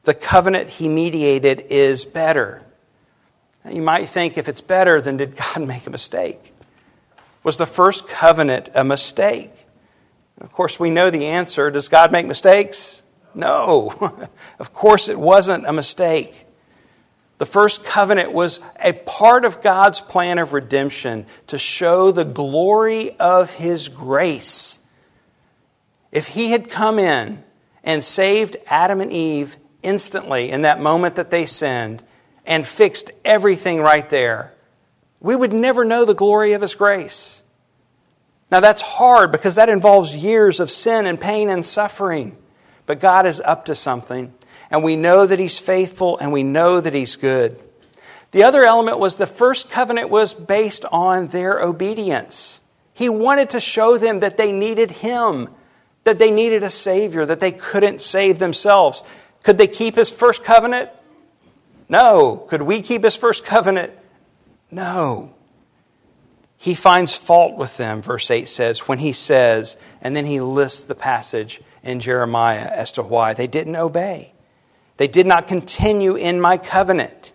The 0.03 0.13
covenant 0.13 0.69
He 0.69 0.91
mediated 0.91 1.69
is 1.71 2.05
better. 2.05 2.61
You 3.67 3.81
might 3.81 4.07
think 4.11 4.37
if 4.37 4.47
it's 4.47 4.61
better, 4.61 5.01
then 5.01 5.17
did 5.17 5.35
God 5.35 5.63
make 5.67 5.87
a 5.87 5.91
mistake? 5.91 6.53
Was 7.45 7.57
the 7.57 7.65
first 7.65 8.09
covenant 8.09 8.69
a 8.75 8.85
mistake? 8.85 9.53
Of 10.39 10.53
course, 10.53 10.79
we 10.79 10.91
know 10.91 11.09
the 11.09 11.25
answer. 11.29 11.71
Does 11.71 11.89
God 11.89 12.13
make 12.13 12.27
mistakes? 12.27 13.01
No, 13.35 14.29
of 14.59 14.73
course 14.73 15.09
it 15.09 15.19
wasn't 15.19 15.67
a 15.67 15.73
mistake. 15.73 16.47
The 17.39 17.47
first 17.47 17.85
covenant 17.85 18.33
was 18.33 18.61
a 18.81 18.93
part 18.93 19.45
of 19.45 19.61
God's 19.61 20.01
plan 20.01 20.39
of 20.39 20.53
redemption 20.53 21.27
to 21.49 21.59
show 21.59 22.13
the 22.13 22.25
glory 22.25 23.19
of 23.19 23.53
His 23.53 23.89
grace. 23.89 24.79
If 26.13 26.29
He 26.29 26.53
had 26.53 26.71
come 26.71 26.99
in 26.99 27.43
and 27.83 28.05
saved 28.05 28.57
Adam 28.69 29.01
and 29.01 29.13
Eve 29.13 29.57
instantly 29.83 30.51
in 30.51 30.63
that 30.63 30.81
moment 30.81 31.17
that 31.17 31.31
they 31.31 31.47
sinned 31.47 32.03
and 32.47 32.67
fixed 32.67 33.11
everything 33.25 33.81
right 33.81 34.09
there, 34.09 34.55
we 35.19 35.35
would 35.35 35.53
never 35.53 35.85
know 35.85 36.05
the 36.05 36.15
glory 36.15 36.53
of 36.53 36.63
His 36.63 36.77
grace. 36.77 37.43
Now 38.51 38.61
that's 38.61 38.83
hard 38.83 39.33
because 39.33 39.57
that 39.57 39.69
involves 39.69 40.15
years 40.15 40.61
of 40.61 40.71
sin 40.71 41.07
and 41.07 41.21
pain 41.21 41.51
and 41.51 41.67
suffering. 41.67 42.37
But 42.87 43.01
God 43.01 43.27
is 43.27 43.41
up 43.41 43.67
to 43.67 43.75
something, 43.75 44.33
and 44.71 44.85
we 44.85 44.97
know 44.97 45.27
that 45.27 45.39
He's 45.39 45.59
faithful 45.59 46.19
and 46.19 46.33
we 46.33 46.43
know 46.43 46.81
that 46.81 46.95
He's 46.95 47.17
good. 47.17 47.61
The 48.33 48.43
other 48.43 48.65
element 48.65 48.99
was 48.99 49.17
the 49.17 49.27
first 49.27 49.71
covenant 49.71 50.11
was 50.11 50.35
based 50.35 50.85
on 50.87 51.29
their 51.29 51.61
obedience. 51.61 52.61
He 52.93 53.09
wanted 53.09 53.51
to 53.51 53.61
show 53.61 53.99
them 53.99 54.21
that 54.21 54.37
they 54.37 54.53
needed 54.53 54.91
Him, 54.91 55.49
that 56.05 56.19
they 56.19 56.31
needed 56.31 56.63
a 56.63 56.71
Savior, 56.71 57.27
that 57.27 57.41
they 57.41 57.53
couldn't 57.53 58.01
save 58.01 58.39
themselves. 58.39 59.03
Could 59.43 59.59
they 59.59 59.67
keep 59.67 59.97
His 59.97 60.11
first 60.11 60.45
covenant? 60.45 60.91
No. 61.89 62.47
Could 62.49 62.63
we 62.63 62.83
keep 62.83 63.05
His 63.05 63.17
first 63.17 63.45
covenant? 63.45 63.93
No. 64.71 65.34
He 66.65 66.75
finds 66.75 67.13
fault 67.13 67.59
with 67.59 67.77
them, 67.77 68.01
verse 68.01 68.31
8 68.31 68.49
says, 68.49 68.89
when 68.89 68.99
He 68.99 69.13
says, 69.13 69.77
and 70.01 70.17
then 70.17 70.25
He 70.25 70.41
lists 70.41 70.85
the 70.85 70.95
passage 70.95 71.61
in 71.83 72.01
Jeremiah 72.01 72.71
as 72.73 72.93
to 72.93 73.03
why 73.03 73.35
they 73.35 73.47
didn't 73.47 73.77
obey. 73.77 74.33
They 74.97 75.07
did 75.07 75.27
not 75.27 75.47
continue 75.47 76.15
in 76.15 76.41
my 76.41 76.57
covenant. 76.57 77.35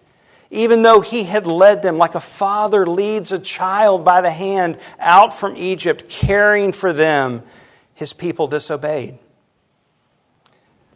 Even 0.50 0.82
though 0.82 1.02
he 1.02 1.26
had 1.26 1.46
led 1.46 1.84
them 1.84 2.00
like 2.00 2.15
a 2.15 2.20
father 2.20 2.88
leads 2.88 3.32
a 3.32 3.38
child 3.38 4.04
by 4.04 4.22
the 4.22 4.32
hand 4.32 4.80
out 4.98 5.32
from 5.32 5.56
Egypt, 5.58 6.10
caring 6.10 6.72
for 6.72 6.92
them, 6.92 7.44
his 7.94 8.13
people 8.13 8.48
disobeyed. 8.48 9.20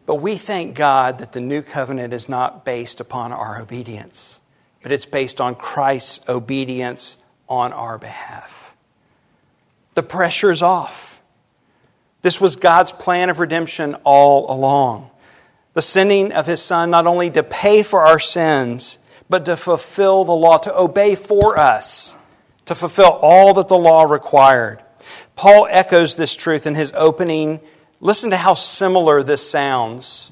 But 0.07 0.15
we 0.15 0.37
thank 0.37 0.73
God 0.73 1.19
that 1.19 1.33
the 1.33 1.39
new 1.39 1.61
covenant 1.61 2.15
is 2.15 2.27
not 2.27 2.65
based 2.65 2.99
upon 2.99 3.31
our 3.31 3.61
obedience, 3.61 4.39
but 4.81 4.91
it's 4.91 5.05
based 5.05 5.39
on 5.39 5.53
Christ's 5.53 6.27
obedience 6.27 7.17
on 7.53 7.71
our 7.73 7.97
behalf. 7.97 8.75
The 9.95 10.03
pressure 10.03 10.51
is 10.51 10.61
off. 10.61 11.21
This 12.21 12.41
was 12.41 12.55
God's 12.55 12.91
plan 12.91 13.29
of 13.29 13.39
redemption 13.39 13.95
all 14.03 14.51
along. 14.51 15.11
The 15.73 15.81
sending 15.81 16.31
of 16.31 16.47
his 16.47 16.61
son 16.61 16.89
not 16.89 17.07
only 17.07 17.29
to 17.31 17.43
pay 17.43 17.83
for 17.83 18.01
our 18.01 18.19
sins, 18.19 18.97
but 19.29 19.45
to 19.45 19.55
fulfill 19.55 20.25
the 20.25 20.33
law, 20.33 20.57
to 20.59 20.77
obey 20.77 21.15
for 21.15 21.57
us, 21.57 22.15
to 22.65 22.75
fulfill 22.75 23.19
all 23.21 23.53
that 23.55 23.67
the 23.67 23.77
law 23.77 24.03
required. 24.03 24.81
Paul 25.35 25.67
echoes 25.69 26.15
this 26.15 26.35
truth 26.35 26.65
in 26.65 26.75
his 26.75 26.91
opening. 26.95 27.59
Listen 27.99 28.31
to 28.31 28.37
how 28.37 28.53
similar 28.53 29.23
this 29.23 29.47
sounds 29.47 30.31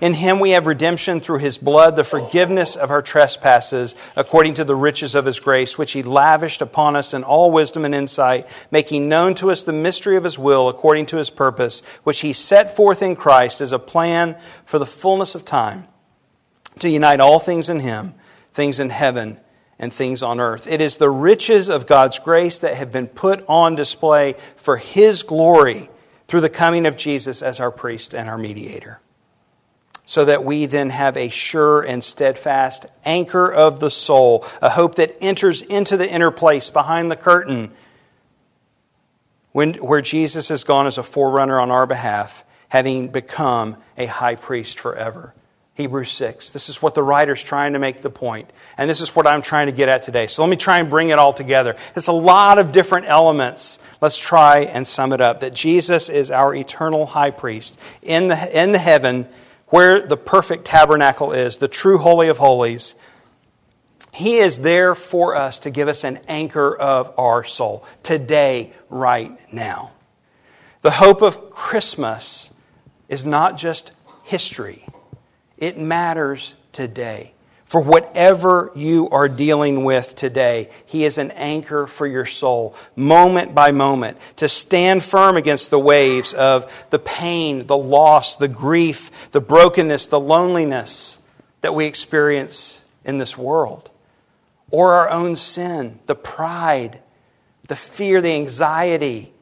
In 0.00 0.14
him 0.14 0.40
we 0.40 0.50
have 0.50 0.66
redemption 0.66 1.20
through 1.20 1.38
his 1.38 1.58
blood, 1.58 1.96
the 1.96 2.04
forgiveness 2.04 2.76
of 2.76 2.90
our 2.90 3.02
trespasses, 3.02 3.94
according 4.16 4.54
to 4.54 4.64
the 4.64 4.74
riches 4.74 5.14
of 5.14 5.26
his 5.26 5.40
grace, 5.40 5.76
which 5.76 5.92
he 5.92 6.02
lavished 6.02 6.62
upon 6.62 6.96
us 6.96 7.12
in 7.12 7.24
all 7.24 7.50
wisdom 7.50 7.84
and 7.84 7.94
insight, 7.94 8.46
making 8.70 9.08
known 9.08 9.34
to 9.36 9.50
us 9.50 9.64
the 9.64 9.72
mystery 9.72 10.16
of 10.16 10.24
his 10.24 10.38
will, 10.38 10.68
according 10.68 11.06
to 11.06 11.16
his 11.16 11.30
purpose, 11.30 11.82
which 12.04 12.20
he 12.20 12.32
set 12.32 12.76
forth 12.76 13.02
in 13.02 13.16
Christ 13.16 13.60
as 13.60 13.72
a 13.72 13.78
plan 13.78 14.36
for 14.64 14.78
the 14.78 14.86
fullness 14.86 15.34
of 15.34 15.44
time, 15.44 15.86
to 16.78 16.88
unite 16.88 17.20
all 17.20 17.38
things 17.38 17.68
in 17.68 17.80
him, 17.80 18.14
things 18.52 18.80
in 18.80 18.90
heaven 18.90 19.38
and 19.78 19.92
things 19.92 20.22
on 20.22 20.40
earth. 20.40 20.66
It 20.66 20.80
is 20.80 20.98
the 20.98 21.10
riches 21.10 21.68
of 21.68 21.86
God's 21.86 22.18
grace 22.18 22.58
that 22.60 22.74
have 22.74 22.92
been 22.92 23.08
put 23.08 23.44
on 23.48 23.74
display 23.74 24.36
for 24.56 24.76
his 24.76 25.22
glory 25.22 25.90
through 26.28 26.42
the 26.42 26.48
coming 26.48 26.86
of 26.86 26.96
Jesus 26.96 27.42
as 27.42 27.60
our 27.60 27.70
priest 27.70 28.14
and 28.14 28.28
our 28.28 28.38
mediator 28.38 29.00
so 30.10 30.24
that 30.24 30.44
we 30.44 30.66
then 30.66 30.90
have 30.90 31.16
a 31.16 31.28
sure 31.28 31.82
and 31.82 32.02
steadfast 32.02 32.84
anchor 33.04 33.46
of 33.46 33.78
the 33.78 33.92
soul, 33.92 34.44
a 34.60 34.68
hope 34.68 34.96
that 34.96 35.16
enters 35.20 35.62
into 35.62 35.96
the 35.96 36.10
inner 36.10 36.32
place 36.32 36.68
behind 36.68 37.12
the 37.12 37.16
curtain, 37.16 37.70
when, 39.52 39.74
where 39.74 40.00
Jesus 40.00 40.48
has 40.48 40.64
gone 40.64 40.88
as 40.88 40.98
a 40.98 41.04
forerunner 41.04 41.60
on 41.60 41.70
our 41.70 41.86
behalf, 41.86 42.42
having 42.70 43.06
become 43.06 43.76
a 43.96 44.06
high 44.06 44.34
priest 44.34 44.80
forever. 44.80 45.32
Hebrews 45.74 46.10
6. 46.10 46.52
This 46.52 46.68
is 46.68 46.82
what 46.82 46.96
the 46.96 47.04
writer's 47.04 47.40
trying 47.40 47.74
to 47.74 47.78
make 47.78 48.02
the 48.02 48.10
point, 48.10 48.50
and 48.76 48.90
this 48.90 49.00
is 49.00 49.14
what 49.14 49.28
I'm 49.28 49.42
trying 49.42 49.66
to 49.66 49.72
get 49.72 49.88
at 49.88 50.02
today. 50.02 50.26
So 50.26 50.42
let 50.42 50.50
me 50.50 50.56
try 50.56 50.80
and 50.80 50.90
bring 50.90 51.10
it 51.10 51.20
all 51.20 51.32
together. 51.32 51.76
It's 51.94 52.08
a 52.08 52.12
lot 52.12 52.58
of 52.58 52.72
different 52.72 53.06
elements. 53.06 53.78
Let's 54.00 54.18
try 54.18 54.62
and 54.62 54.88
sum 54.88 55.12
it 55.12 55.20
up 55.20 55.38
that 55.42 55.54
Jesus 55.54 56.08
is 56.08 56.32
our 56.32 56.52
eternal 56.52 57.06
high 57.06 57.30
priest 57.30 57.78
in 58.02 58.26
the, 58.26 58.60
in 58.60 58.72
the 58.72 58.78
heaven 58.78 59.28
where 59.70 60.06
the 60.06 60.16
perfect 60.16 60.66
tabernacle 60.66 61.32
is, 61.32 61.56
the 61.56 61.68
true 61.68 61.98
Holy 61.98 62.28
of 62.28 62.38
Holies, 62.38 62.94
He 64.12 64.36
is 64.36 64.58
there 64.58 64.94
for 64.94 65.34
us 65.34 65.60
to 65.60 65.70
give 65.70 65.88
us 65.88 66.04
an 66.04 66.20
anchor 66.28 66.76
of 66.76 67.12
our 67.18 67.44
soul 67.44 67.84
today, 68.02 68.72
right 68.88 69.38
now. 69.52 69.92
The 70.82 70.90
hope 70.90 71.22
of 71.22 71.50
Christmas 71.50 72.50
is 73.08 73.24
not 73.24 73.56
just 73.56 73.92
history, 74.24 74.86
it 75.56 75.78
matters 75.78 76.54
today. 76.72 77.32
For 77.70 77.80
whatever 77.80 78.72
you 78.74 79.08
are 79.10 79.28
dealing 79.28 79.84
with 79.84 80.16
today, 80.16 80.70
He 80.86 81.04
is 81.04 81.18
an 81.18 81.30
anchor 81.30 81.86
for 81.86 82.04
your 82.04 82.26
soul, 82.26 82.74
moment 82.96 83.54
by 83.54 83.70
moment, 83.70 84.18
to 84.38 84.48
stand 84.48 85.04
firm 85.04 85.36
against 85.36 85.70
the 85.70 85.78
waves 85.78 86.34
of 86.34 86.68
the 86.90 86.98
pain, 86.98 87.68
the 87.68 87.76
loss, 87.76 88.34
the 88.34 88.48
grief, 88.48 89.12
the 89.30 89.40
brokenness, 89.40 90.08
the 90.08 90.18
loneliness 90.18 91.20
that 91.60 91.72
we 91.72 91.86
experience 91.86 92.80
in 93.04 93.18
this 93.18 93.38
world, 93.38 93.88
or 94.72 94.94
our 94.94 95.08
own 95.08 95.36
sin, 95.36 96.00
the 96.06 96.16
pride, 96.16 96.98
the 97.68 97.76
fear, 97.76 98.20
the 98.20 98.32
anxiety, 98.32 99.32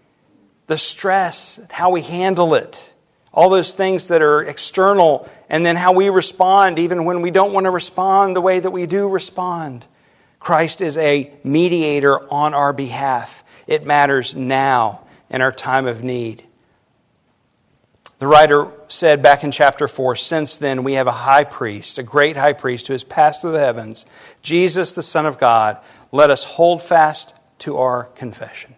the 0.66 0.76
stress, 0.76 1.58
how 1.70 1.88
we 1.88 2.02
handle 2.02 2.54
it 2.54 2.92
all 3.38 3.51
those 3.51 3.72
things 3.72 4.09
that 4.09 4.20
are 4.20 4.42
external, 4.42 5.29
and 5.48 5.64
then 5.64 5.77
how 5.77 5.92
we 5.92 6.11
respond, 6.11 6.77
even 6.81 7.05
when 7.05 7.22
we 7.22 7.31
don't 7.31 7.53
want 7.53 7.66
to 7.66 7.70
respond 7.70 8.35
the 8.35 8.40
way 8.40 8.59
that 8.59 8.72
we 8.72 8.85
do 8.85 9.09
respond. 9.09 9.87
Christ 10.40 10.81
is 10.81 10.98
a 10.98 11.33
mediator 11.44 12.18
on 12.33 12.53
our 12.53 12.72
behalf. 12.72 13.44
It 13.68 13.87
matters 13.87 14.35
now 14.35 15.03
in 15.31 15.40
our 15.40 15.53
time 15.53 15.87
of 15.87 16.03
need. 16.03 16.42
The 18.18 18.27
writer 18.27 18.72
said 18.88 19.22
back 19.22 19.44
in 19.44 19.53
chapter 19.53 19.87
4 19.87 20.16
Since 20.16 20.57
then, 20.57 20.83
we 20.83 20.94
have 20.94 21.07
a 21.07 21.12
high 21.12 21.44
priest, 21.44 22.01
a 22.01 22.03
great 22.03 22.37
high 22.37 22.55
priest 22.55 22.88
who 22.88 22.94
has 22.94 23.05
passed 23.05 23.42
through 23.42 23.53
the 23.53 23.61
heavens, 23.61 24.05
Jesus, 24.42 24.94
the 24.94 25.03
Son 25.05 25.27
of 25.27 25.38
God. 25.38 25.79
Let 26.11 26.31
us 26.31 26.42
hold 26.42 26.83
fast 26.83 27.35
to 27.61 27.77
our 27.77 28.07
confession 28.16 28.74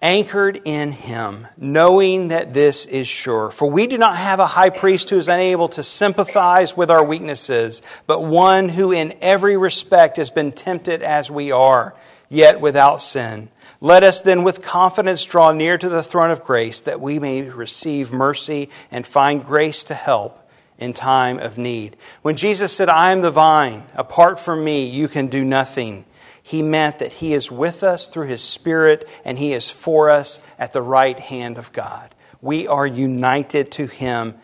anchored 0.00 0.60
in 0.64 0.92
him, 0.92 1.46
knowing 1.56 2.28
that 2.28 2.54
this 2.54 2.86
is 2.86 3.08
sure. 3.08 3.50
For 3.50 3.68
we 3.68 3.86
do 3.86 3.98
not 3.98 4.16
have 4.16 4.38
a 4.38 4.46
high 4.46 4.70
priest 4.70 5.10
who 5.10 5.16
is 5.16 5.28
unable 5.28 5.68
to 5.70 5.82
sympathize 5.82 6.76
with 6.76 6.90
our 6.90 7.04
weaknesses, 7.04 7.82
but 8.06 8.22
one 8.22 8.68
who 8.68 8.92
in 8.92 9.16
every 9.20 9.56
respect 9.56 10.16
has 10.16 10.30
been 10.30 10.52
tempted 10.52 11.02
as 11.02 11.30
we 11.30 11.50
are, 11.50 11.94
yet 12.28 12.60
without 12.60 13.02
sin. 13.02 13.48
Let 13.80 14.02
us 14.02 14.20
then 14.20 14.44
with 14.44 14.62
confidence 14.62 15.24
draw 15.24 15.52
near 15.52 15.78
to 15.78 15.88
the 15.88 16.02
throne 16.02 16.30
of 16.30 16.44
grace 16.44 16.82
that 16.82 17.00
we 17.00 17.18
may 17.18 17.42
receive 17.42 18.12
mercy 18.12 18.70
and 18.90 19.06
find 19.06 19.44
grace 19.44 19.84
to 19.84 19.94
help 19.94 20.48
in 20.78 20.92
time 20.92 21.38
of 21.38 21.58
need. 21.58 21.96
When 22.22 22.36
Jesus 22.36 22.72
said, 22.72 22.88
I 22.88 23.12
am 23.12 23.20
the 23.20 23.30
vine, 23.30 23.84
apart 23.94 24.38
from 24.38 24.64
me, 24.64 24.86
you 24.86 25.08
can 25.08 25.26
do 25.26 25.44
nothing 25.44 26.04
he 26.48 26.62
meant 26.62 27.00
that 27.00 27.12
He 27.12 27.34
is 27.34 27.52
with 27.52 27.82
us 27.82 28.08
through 28.08 28.28
His 28.28 28.42
Spirit 28.42 29.06
and 29.22 29.38
He 29.38 29.52
is 29.52 29.68
for 29.68 30.08
us 30.08 30.40
at 30.58 30.72
the 30.72 30.80
right 30.80 31.20
hand 31.20 31.58
of 31.58 31.74
God. 31.74 32.14
We 32.40 32.66
are 32.66 32.86
united 32.86 33.70
to 33.72 33.86
Him 33.86 34.34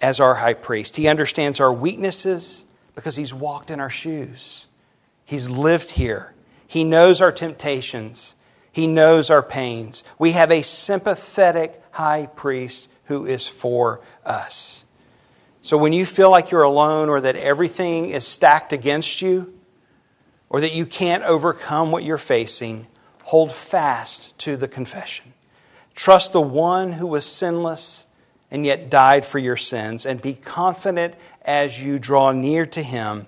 as 0.00 0.20
our 0.20 0.36
high 0.36 0.54
priest. 0.54 0.94
He 0.94 1.08
understands 1.08 1.58
our 1.58 1.72
weaknesses 1.72 2.64
because 2.94 3.16
He's 3.16 3.34
walked 3.34 3.72
in 3.72 3.80
our 3.80 3.90
shoes, 3.90 4.66
He's 5.24 5.50
lived 5.50 5.90
here, 5.90 6.34
He 6.68 6.84
knows 6.84 7.20
our 7.20 7.32
temptations, 7.32 8.36
He 8.70 8.86
knows 8.86 9.28
our 9.28 9.42
pains. 9.42 10.04
We 10.20 10.30
have 10.32 10.52
a 10.52 10.62
sympathetic 10.62 11.82
high 11.90 12.28
priest 12.36 12.88
who 13.06 13.26
is 13.26 13.48
for 13.48 14.02
us. 14.24 14.84
So 15.62 15.76
when 15.76 15.92
you 15.92 16.06
feel 16.06 16.30
like 16.30 16.52
you're 16.52 16.62
alone 16.62 17.08
or 17.08 17.20
that 17.22 17.34
everything 17.34 18.10
is 18.10 18.24
stacked 18.24 18.72
against 18.72 19.20
you, 19.20 19.52
or 20.50 20.60
that 20.60 20.74
you 20.74 20.84
can't 20.84 21.22
overcome 21.22 21.90
what 21.90 22.04
you're 22.04 22.18
facing, 22.18 22.86
hold 23.22 23.52
fast 23.52 24.36
to 24.38 24.56
the 24.56 24.68
confession. 24.68 25.32
Trust 25.94 26.32
the 26.32 26.40
one 26.40 26.92
who 26.92 27.06
was 27.06 27.24
sinless 27.24 28.04
and 28.50 28.66
yet 28.66 28.90
died 28.90 29.24
for 29.24 29.38
your 29.38 29.56
sins, 29.56 30.04
and 30.04 30.20
be 30.20 30.34
confident 30.34 31.14
as 31.42 31.80
you 31.80 31.98
draw 31.98 32.32
near 32.32 32.66
to 32.66 32.82
him, 32.82 33.26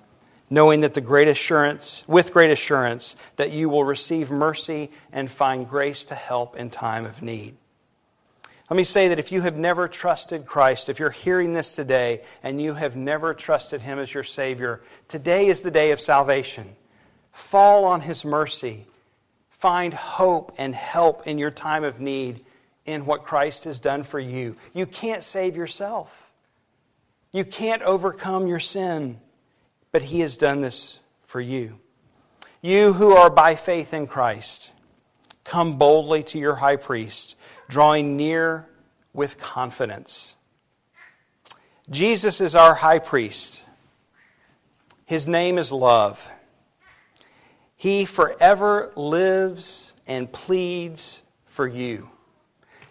knowing 0.49 0.81
that 0.81 0.93
the 0.93 1.01
great 1.01 1.29
assurance, 1.29 2.03
with 2.07 2.33
great 2.33 2.51
assurance, 2.51 3.15
that 3.37 3.51
you 3.51 3.69
will 3.69 3.85
receive 3.85 4.29
mercy 4.29 4.91
and 5.13 5.31
find 5.31 5.69
grace 5.69 6.03
to 6.03 6.15
help 6.15 6.57
in 6.57 6.69
time 6.69 7.05
of 7.05 7.21
need. 7.21 7.55
Let 8.69 8.77
me 8.77 8.83
say 8.83 9.07
that 9.09 9.19
if 9.19 9.31
you 9.31 9.41
have 9.41 9.55
never 9.55 9.87
trusted 9.87 10.45
Christ, 10.45 10.89
if 10.89 10.99
you're 10.99 11.09
hearing 11.09 11.53
this 11.53 11.71
today 11.71 12.21
and 12.41 12.61
you 12.61 12.73
have 12.73 12.95
never 12.95 13.33
trusted 13.33 13.81
Him 13.81 13.99
as 13.99 14.13
your 14.13 14.23
Savior, 14.23 14.81
today 15.07 15.47
is 15.47 15.61
the 15.61 15.71
day 15.71 15.91
of 15.91 15.99
salvation. 15.99 16.75
Fall 17.33 17.83
on 17.83 18.01
His 18.01 18.23
mercy. 18.23 18.85
Find 19.49 19.93
hope 19.93 20.53
and 20.57 20.73
help 20.73 21.27
in 21.27 21.37
your 21.37 21.51
time 21.51 21.83
of 21.83 21.99
need 21.99 22.45
in 22.85 23.05
what 23.05 23.23
Christ 23.23 23.63
has 23.65 23.79
done 23.79 24.03
for 24.03 24.19
you. 24.19 24.55
You 24.73 24.85
can't 24.85 25.23
save 25.23 25.57
yourself, 25.57 26.31
you 27.31 27.43
can't 27.43 27.81
overcome 27.81 28.47
your 28.47 28.59
sin, 28.59 29.19
but 29.91 30.03
He 30.03 30.21
has 30.21 30.37
done 30.37 30.61
this 30.61 30.99
for 31.25 31.41
you. 31.41 31.79
You 32.61 32.93
who 32.93 33.15
are 33.15 33.29
by 33.29 33.55
faith 33.55 33.93
in 33.93 34.07
Christ, 34.07 34.71
come 35.43 35.77
boldly 35.77 36.23
to 36.23 36.39
your 36.39 36.55
high 36.55 36.77
priest, 36.77 37.35
drawing 37.67 38.15
near 38.15 38.69
with 39.13 39.39
confidence. 39.39 40.35
Jesus 41.89 42.39
is 42.39 42.55
our 42.55 42.75
high 42.75 42.99
priest. 42.99 43.61
His 45.05 45.27
name 45.27 45.57
is 45.57 45.71
love. 45.71 46.27
He 47.83 48.05
forever 48.05 48.93
lives 48.95 49.91
and 50.07 50.31
pleads 50.31 51.21
for 51.47 51.67
you. 51.67 52.09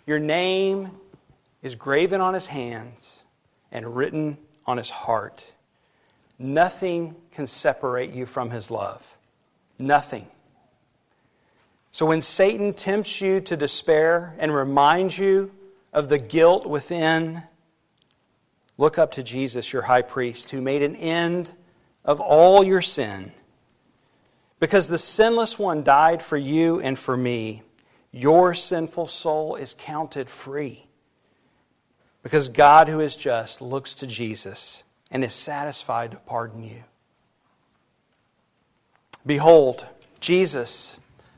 Your 0.06 0.18
name 0.18 0.90
is 1.62 1.76
graven 1.76 2.20
on 2.20 2.34
his 2.34 2.46
hands 2.46 3.24
and 3.70 3.96
written 3.96 4.36
on 4.66 4.76
his 4.76 4.90
heart. 4.90 5.50
Nothing 6.38 7.16
can 7.34 7.46
separate 7.46 8.12
you 8.12 8.26
from 8.26 8.50
his 8.50 8.70
love. 8.70 9.16
Nothing. 9.78 10.26
So 11.90 12.04
when 12.04 12.20
Satan 12.20 12.74
tempts 12.74 13.18
you 13.22 13.40
to 13.40 13.56
despair 13.56 14.36
and 14.38 14.54
reminds 14.54 15.18
you 15.18 15.52
of 15.94 16.10
the 16.10 16.18
guilt 16.18 16.66
within, 16.66 17.44
look 18.76 18.98
up 18.98 19.12
to 19.12 19.22
Jesus, 19.22 19.72
your 19.72 19.80
high 19.80 20.02
priest, 20.02 20.50
who 20.50 20.60
made 20.60 20.82
an 20.82 20.96
end 20.96 21.50
of 22.04 22.20
all 22.20 22.62
your 22.62 22.82
sin. 22.82 23.32
Because 24.62 24.86
the 24.86 24.96
sinless 24.96 25.58
one 25.58 25.82
died 25.82 26.22
for 26.22 26.36
you 26.36 26.78
and 26.78 26.96
for 26.96 27.16
me, 27.16 27.64
your 28.12 28.54
sinful 28.54 29.08
soul 29.08 29.56
is 29.56 29.74
counted 29.76 30.30
free. 30.30 30.86
Because 32.22 32.48
God, 32.48 32.86
who 32.86 33.00
is 33.00 33.16
just, 33.16 33.60
looks 33.60 33.96
to 33.96 34.06
Jesus 34.06 34.84
and 35.10 35.24
is 35.24 35.32
satisfied 35.32 36.12
to 36.12 36.18
pardon 36.18 36.62
you. 36.62 36.84
Behold, 39.26 39.84
Jesus, 40.20 40.96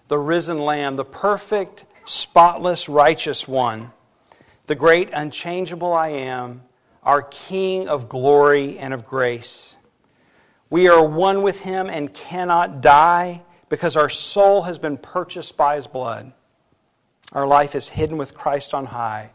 the 0.09 0.19
risen 0.19 0.59
Lamb, 0.59 0.97
the 0.97 1.05
perfect, 1.07 1.87
spotless, 2.05 2.91
righteous 2.91 3.49
one, 3.49 3.93
the 4.67 4.75
great, 4.75 5.09
unchangeable 5.15 5.95
I 5.95 6.09
am, 6.09 6.61
our 7.03 7.23
King 7.23 7.89
of 7.89 8.11
glory 8.11 8.79
and 8.79 8.93
of 8.93 9.07
grace. 9.07 9.74
We 10.75 10.89
are 10.89 11.07
one 11.07 11.43
with 11.43 11.61
him 11.61 11.89
and 11.89 12.13
cannot 12.13 12.81
die 12.81 13.45
because 13.69 13.95
our 13.95 14.09
soul 14.09 14.63
has 14.63 14.77
been 14.77 14.97
purchased 14.97 15.57
by 15.57 15.77
his 15.77 15.87
blood. 15.87 16.33
Our 17.33 17.47
life 17.47 17.77
is 17.77 17.89
hidden 17.89 18.17
with 18.17 18.35
Christ 18.35 18.75
on 18.75 18.85
high, 18.85 19.31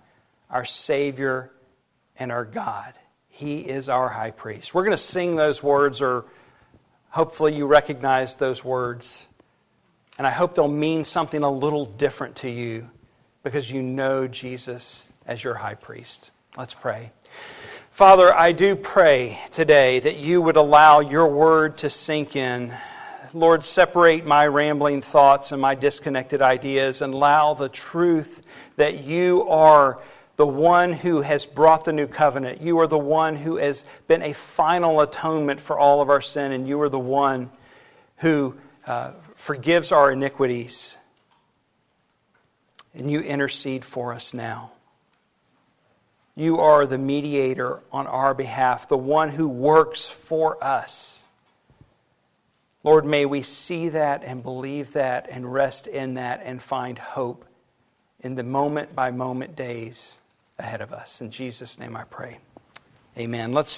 our 0.50 0.66
Savior 0.66 1.50
and 2.18 2.30
our 2.30 2.44
God. 2.44 2.94
He 3.30 3.60
is 3.60 3.88
our 3.88 4.10
high 4.10 4.32
priest. 4.32 4.74
We're 4.74 4.84
going 4.84 4.92
to 4.92 4.98
sing 4.98 5.38
those 5.38 5.64
words, 5.64 6.02
or 6.02 6.26
hopefully 7.08 7.56
you 7.56 7.68
recognize 7.68 8.36
those 8.36 8.62
words. 8.66 9.26
And 10.18 10.28
I 10.28 10.32
hope 10.32 10.56
they'll 10.56 10.68
mean 10.68 11.06
something 11.06 11.42
a 11.42 11.50
little 11.50 11.86
different 11.86 12.36
to 12.38 12.50
you 12.50 12.90
because 13.44 13.72
you 13.72 13.82
know 13.82 14.28
Jesus 14.28 15.08
as 15.26 15.42
your 15.42 15.54
high 15.54 15.76
priest. 15.76 16.32
Let's 16.58 16.74
pray. 16.74 17.14
Father, 18.00 18.34
I 18.34 18.54
do 18.54 18.78
pray 18.78 19.42
today 19.52 20.00
that 20.00 20.16
you 20.16 20.42
would 20.42 20.56
allow 20.56 21.02
your 21.02 21.28
word 21.28 21.80
to 21.80 21.90
sink 21.90 22.38
in. 22.38 22.74
Lord, 23.34 23.66
separate 23.66 24.26
my 24.26 24.48
rambling 24.48 25.02
thoughts 25.02 25.52
and 25.52 25.62
my 25.62 25.76
disconnected 25.76 26.42
ideas 26.42 27.02
and 27.02 27.14
allow 27.14 27.56
the 27.56 27.68
truth 27.68 28.42
that 28.78 29.04
you 29.04 29.50
are 29.50 30.00
the 30.38 30.48
one 30.48 30.94
who 30.94 31.20
has 31.20 31.46
brought 31.46 31.84
the 31.84 31.92
new 31.92 32.08
covenant. 32.08 32.62
You 32.62 32.80
are 32.80 32.88
the 32.88 32.98
one 32.98 33.36
who 33.36 33.58
has 33.58 33.84
been 34.08 34.22
a 34.22 34.32
final 34.32 35.02
atonement 35.02 35.60
for 35.60 35.78
all 35.78 36.00
of 36.02 36.10
our 36.10 36.22
sin, 36.22 36.54
and 36.54 36.70
you 36.70 36.80
are 36.80 36.88
the 36.88 36.98
one 36.98 37.50
who 38.20 38.56
uh, 38.88 39.12
forgives 39.36 39.92
our 39.92 40.10
iniquities. 40.10 40.96
And 42.94 43.12
you 43.12 43.20
intercede 43.20 43.84
for 43.84 44.14
us 44.14 44.34
now. 44.34 44.72
You 46.40 46.60
are 46.60 46.86
the 46.86 46.98
mediator 46.98 47.82
on 47.92 48.08
our 48.08 48.34
behalf, 48.34 48.88
the 48.88 48.98
one 48.98 49.28
who 49.28 49.50
works 49.50 50.08
for 50.08 50.64
us. 50.64 51.22
Lord, 52.82 53.04
may 53.04 53.26
we 53.26 53.42
see 53.42 53.90
that 53.90 54.24
and 54.24 54.42
believe 54.42 54.94
that 54.94 55.28
and 55.30 55.52
rest 55.52 55.86
in 55.86 56.14
that 56.14 56.40
and 56.46 56.62
find 56.62 56.98
hope 56.98 57.44
in 58.22 58.36
the 58.36 58.44
moment 58.44 58.96
by 58.96 59.12
moment 59.12 59.58
days 59.58 60.16
ahead 60.58 60.80
of 60.80 60.94
us. 60.94 61.20
In 61.20 61.30
Jesus' 61.30 61.78
name 61.78 61.98
I 61.98 62.06
pray. 62.06 62.38
Amen. 63.18 63.52
Let's 63.52 63.74